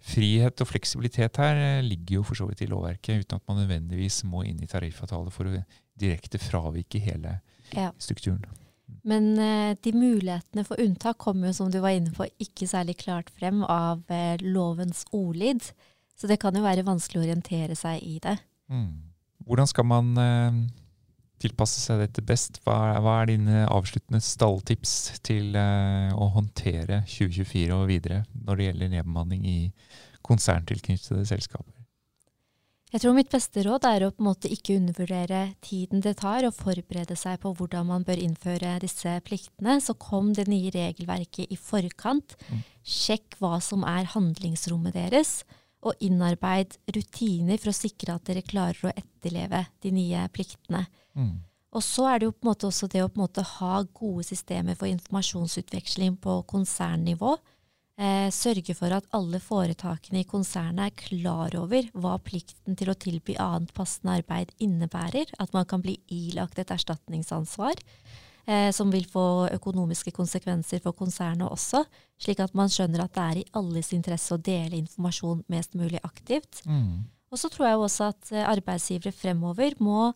frihet 0.00 0.60
og 0.62 0.68
fleksibilitet 0.70 1.36
her 1.36 1.58
eh, 1.60 1.82
ligger 1.84 2.16
jo 2.16 2.22
for 2.24 2.34
så 2.38 2.46
vidt 2.48 2.62
i 2.64 2.68
lovverket, 2.70 3.20
uten 3.20 3.36
at 3.36 3.42
man 3.48 3.58
nødvendigvis 3.60 4.22
må 4.24 4.44
inn 4.48 4.62
i 4.62 4.66
tariffavtale 4.70 5.30
for 5.30 5.44
å 5.50 5.64
direkte 6.00 6.40
fravike 6.40 6.98
hele 7.04 7.40
Ja. 7.74 7.90
strukturen. 7.98 8.44
Men 9.04 9.34
de 9.76 9.92
mulighetene 9.92 10.64
for 10.64 10.76
unntak 10.80 11.18
kommer 11.18 11.48
jo, 11.48 11.52
som 11.52 11.70
du 11.70 11.80
var 11.80 11.90
inne 11.90 12.10
på, 12.12 12.24
ikke 12.40 12.66
særlig 12.68 12.96
klart 12.96 13.28
frem 13.30 13.62
av 13.64 14.02
lovens 14.40 15.04
ordlyd. 15.12 15.60
Så 16.16 16.26
det 16.28 16.38
kan 16.40 16.54
jo 16.54 16.62
være 16.62 16.84
vanskelig 16.84 17.20
å 17.20 17.24
orientere 17.26 17.76
seg 17.76 18.02
i 18.02 18.18
det. 18.18 18.38
Mm. 18.70 18.92
Hvordan 19.44 19.66
skal 19.68 19.84
man 19.84 20.14
tilpasse 21.44 21.82
seg 21.82 22.02
dette 22.02 22.24
best? 22.26 22.58
Hva 22.64 22.78
er, 22.90 22.98
hva 23.04 23.20
er 23.20 23.30
dine 23.30 23.62
avsluttende 23.68 24.22
stalltips 24.24 25.20
til 25.26 25.54
uh, 25.58 26.10
å 26.16 26.32
håndtere 26.34 27.04
2024 27.06 27.76
og 27.76 27.86
videre 27.92 28.24
når 28.44 28.58
det 28.58 28.68
gjelder 28.68 28.92
nedbemanning 28.98 29.46
i 29.48 29.58
konserntilknyttede 30.24 31.24
selskaper? 31.28 31.74
Jeg 32.94 33.02
tror 33.02 33.16
mitt 33.16 33.32
beste 33.32 33.64
råd 33.66 33.88
er 33.88 34.04
å 34.06 34.12
på 34.14 34.22
en 34.22 34.28
måte 34.28 34.50
ikke 34.54 34.76
undervurdere 34.78 35.40
tiden 35.66 35.98
det 36.04 36.12
tar 36.20 36.46
og 36.46 36.54
forberede 36.54 37.16
seg 37.18 37.40
på 37.42 37.50
hvordan 37.58 37.88
man 37.88 38.04
bør 38.06 38.20
innføre 38.22 38.76
disse 38.84 39.16
pliktene. 39.26 39.80
Så 39.82 39.96
kom 39.98 40.30
det 40.36 40.44
nye 40.46 40.70
regelverket 40.70 41.50
i 41.50 41.58
forkant. 41.58 42.36
Mm. 42.46 42.60
Sjekk 42.86 43.34
hva 43.42 43.58
som 43.58 43.82
er 43.82 44.06
handlingsrommet 44.12 44.94
deres, 44.94 45.40
og 45.84 46.04
innarbeid 46.04 46.78
rutiner 46.96 47.60
for 47.60 47.70
å 47.70 47.76
sikre 47.76 48.16
at 48.16 48.24
dere 48.28 48.44
klarer 48.46 48.88
å 48.88 48.94
etterleve 48.94 49.64
de 49.84 49.92
nye 49.94 50.26
pliktene. 50.32 50.86
Mm. 51.14 51.34
Og 51.74 51.82
så 51.82 52.06
er 52.08 52.20
det 52.20 52.28
jo 52.28 52.34
på 52.34 52.46
en 52.46 52.52
måte 52.52 52.68
også 52.68 52.88
det 52.90 53.02
å 53.02 53.10
på 53.10 53.18
en 53.18 53.24
måte 53.26 53.44
ha 53.56 53.82
gode 53.96 54.24
systemer 54.28 54.78
for 54.78 54.90
informasjonsutveksling 54.90 56.16
på 56.22 56.38
konsernnivå. 56.50 57.34
Eh, 57.94 58.26
sørge 58.34 58.74
for 58.74 58.90
at 58.94 59.06
alle 59.14 59.38
foretakene 59.42 60.24
i 60.24 60.26
konsernet 60.26 60.88
er 60.88 60.98
klar 60.98 61.54
over 61.58 61.86
hva 61.94 62.16
plikten 62.22 62.78
til 62.78 62.90
å 62.90 62.96
tilby 62.98 63.36
annet 63.42 63.74
passende 63.74 64.16
arbeid 64.18 64.54
innebærer. 64.62 65.30
At 65.42 65.54
man 65.54 65.66
kan 65.70 65.82
bli 65.82 66.00
ilagt 66.10 66.58
et 66.58 66.72
erstatningsansvar, 66.74 67.78
eh, 68.46 68.70
som 68.74 68.92
vil 68.92 69.06
få 69.10 69.48
økonomiske 69.54 70.12
konsekvenser 70.16 70.82
for 70.84 70.96
konsernet 70.96 71.48
også. 71.48 71.84
Slik 72.20 72.40
at 72.44 72.54
man 72.54 72.70
skjønner 72.72 73.04
at 73.04 73.16
det 73.16 73.24
er 73.24 73.40
i 73.40 73.48
alles 73.58 73.92
interesse 73.96 74.36
å 74.36 74.40
dele 74.40 74.78
informasjon 74.78 75.44
mest 75.52 75.74
mulig 75.78 76.00
aktivt. 76.04 76.62
Mm. 76.68 77.04
Og 77.34 77.40
så 77.40 77.50
tror 77.50 77.66
jeg 77.66 77.82
også 77.82 78.08
at 78.12 78.32
eh, 78.32 78.46
arbeidsgivere 78.46 79.14
fremover 79.14 79.74
må 79.82 80.12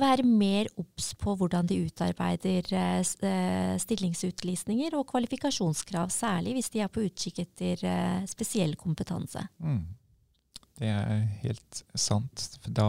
være 0.00 0.22
mer 0.24 0.68
obs 0.78 1.10
på 1.18 1.34
hvordan 1.36 1.66
de 1.68 1.80
utarbeider 1.88 2.70
eh, 2.78 3.00
eh, 3.28 3.74
stillingsutlysninger 3.82 4.96
og 4.96 5.08
kvalifikasjonskrav, 5.10 6.12
særlig 6.14 6.56
hvis 6.56 6.72
de 6.72 6.84
er 6.84 6.92
på 6.92 7.04
utkikk 7.04 7.42
etter 7.44 7.84
spesiell 8.30 8.76
kompetanse. 8.80 9.42
Mm. 9.58 9.82
Det 10.80 10.88
er 10.88 11.26
helt 11.42 11.82
sant. 11.92 12.46
For 12.62 12.72
Da, 12.72 12.88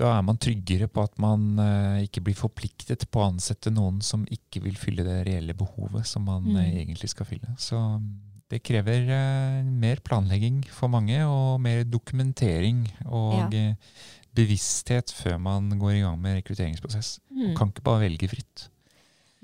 da 0.00 0.14
er 0.16 0.22
man 0.24 0.38
tryggere 0.40 0.88
på 0.88 1.02
at 1.04 1.18
man 1.20 1.42
eh, 1.60 2.06
ikke 2.06 2.22
blir 2.24 2.38
forpliktet 2.38 3.04
på 3.12 3.20
å 3.20 3.28
ansette 3.34 3.68
noen 3.74 4.00
som 4.04 4.24
ikke 4.32 4.62
vil 4.64 4.78
fylle 4.80 5.04
det 5.04 5.18
reelle 5.28 5.52
behovet 5.58 6.06
som 6.08 6.24
man 6.24 6.46
Mm. 6.48 6.56
eh, 6.56 6.70
egentlig 6.82 7.10
skal 7.12 7.28
fylle. 7.28 7.52
Så 7.60 7.76
mm, 7.76 8.08
det 8.50 8.62
krever 8.66 9.04
eh, 9.12 9.62
mer 9.68 10.00
planlegging 10.02 10.62
for 10.72 10.88
mange, 10.88 11.20
og 11.28 11.60
mer 11.60 11.84
dokumentering 11.84 12.86
og 13.06 13.52
Ja. 13.52 13.68
eh, 13.70 13.74
bevissthet 14.34 15.10
før 15.12 15.38
man 15.42 15.68
går 15.78 15.92
i 15.98 16.02
gang 16.04 16.18
med 16.22 16.38
rekrutteringsprosess. 16.40 17.18
Man 17.30 17.50
Mm. 17.50 17.56
kan 17.56 17.68
ikke 17.72 17.82
bare 17.82 18.00
velge 18.08 18.28
fritt. 18.30 18.68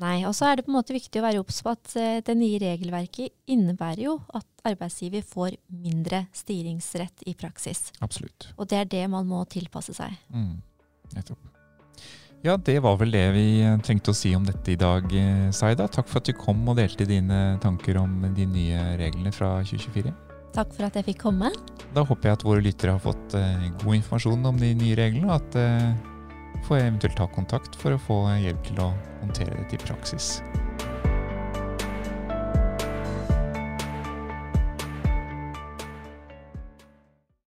Nei, 0.03 0.27
og 0.29 0.35
så 0.37 0.51
er 0.51 0.59
det 0.59 0.67
på 0.67 0.73
en 0.73 0.77
måte 0.77 0.93
viktig 0.93 1.21
å 1.23 1.25
være 1.25 1.41
obs 1.41 1.63
på 1.65 1.73
at 1.73 1.95
eh, 1.97 2.19
det 2.25 2.35
nye 2.37 2.61
regelverket 2.61 3.33
innebærer 3.49 4.03
jo 4.05 4.19
at 4.37 4.45
arbeidsgiver 4.69 5.25
får 5.25 5.57
mindre 5.73 6.27
styringsrett 6.37 7.25
i 7.25 7.33
praksis. 7.39 7.89
Absolutt. 8.05 8.51
Og 8.61 8.69
det 8.69 8.83
er 8.83 8.91
det 8.93 9.05
man 9.09 9.25
må 9.29 9.41
tilpasse 9.49 9.95
seg. 9.97 10.13
Mm, 10.35 10.59
nettopp. 11.17 11.41
Ja, 12.45 12.59
det 12.61 12.77
var 12.85 12.99
vel 13.01 13.15
det 13.15 13.25
vi 13.33 13.47
eh, 13.65 13.79
trengte 13.87 14.13
å 14.13 14.19
si 14.19 14.35
om 14.37 14.45
dette 14.45 14.75
i 14.75 14.77
dag, 14.81 15.09
eh, 15.17 15.47
Saida. 15.57 15.89
Takk 15.89 16.11
for 16.13 16.21
at 16.21 16.29
du 16.29 16.37
kom 16.37 16.61
og 16.69 16.77
delte 16.77 17.09
dine 17.09 17.57
tanker 17.65 17.97
om 18.03 18.19
de 18.37 18.45
nye 18.53 18.83
reglene 19.01 19.33
fra 19.33 19.55
2024. 19.65 20.13
Takk 20.59 20.77
for 20.77 20.91
at 20.91 20.99
jeg 21.01 21.09
fikk 21.09 21.23
komme. 21.25 21.49
Da 21.97 22.05
håper 22.05 22.29
jeg 22.29 22.37
at 22.37 22.45
våre 22.45 22.65
lyttere 22.65 22.99
har 22.99 23.01
fått 23.01 23.33
god 23.81 23.97
informasjon 23.97 24.45
om 24.53 24.61
de 24.61 24.71
nye 24.77 24.97
reglene, 24.97 25.29
og 25.29 25.41
at 25.41 26.16
eh, 26.57 26.79
jeg 26.79 26.89
eventuelt 26.91 27.19
ta 27.19 27.29
kontakt 27.33 27.77
for 27.81 27.95
å 27.95 28.01
få 28.01 28.23
hjelp 28.43 28.63
til 28.67 28.81
å 28.83 28.93
håndtere 29.23 29.59
dette 29.61 29.79
i 29.79 29.85
praksis. 29.85 30.37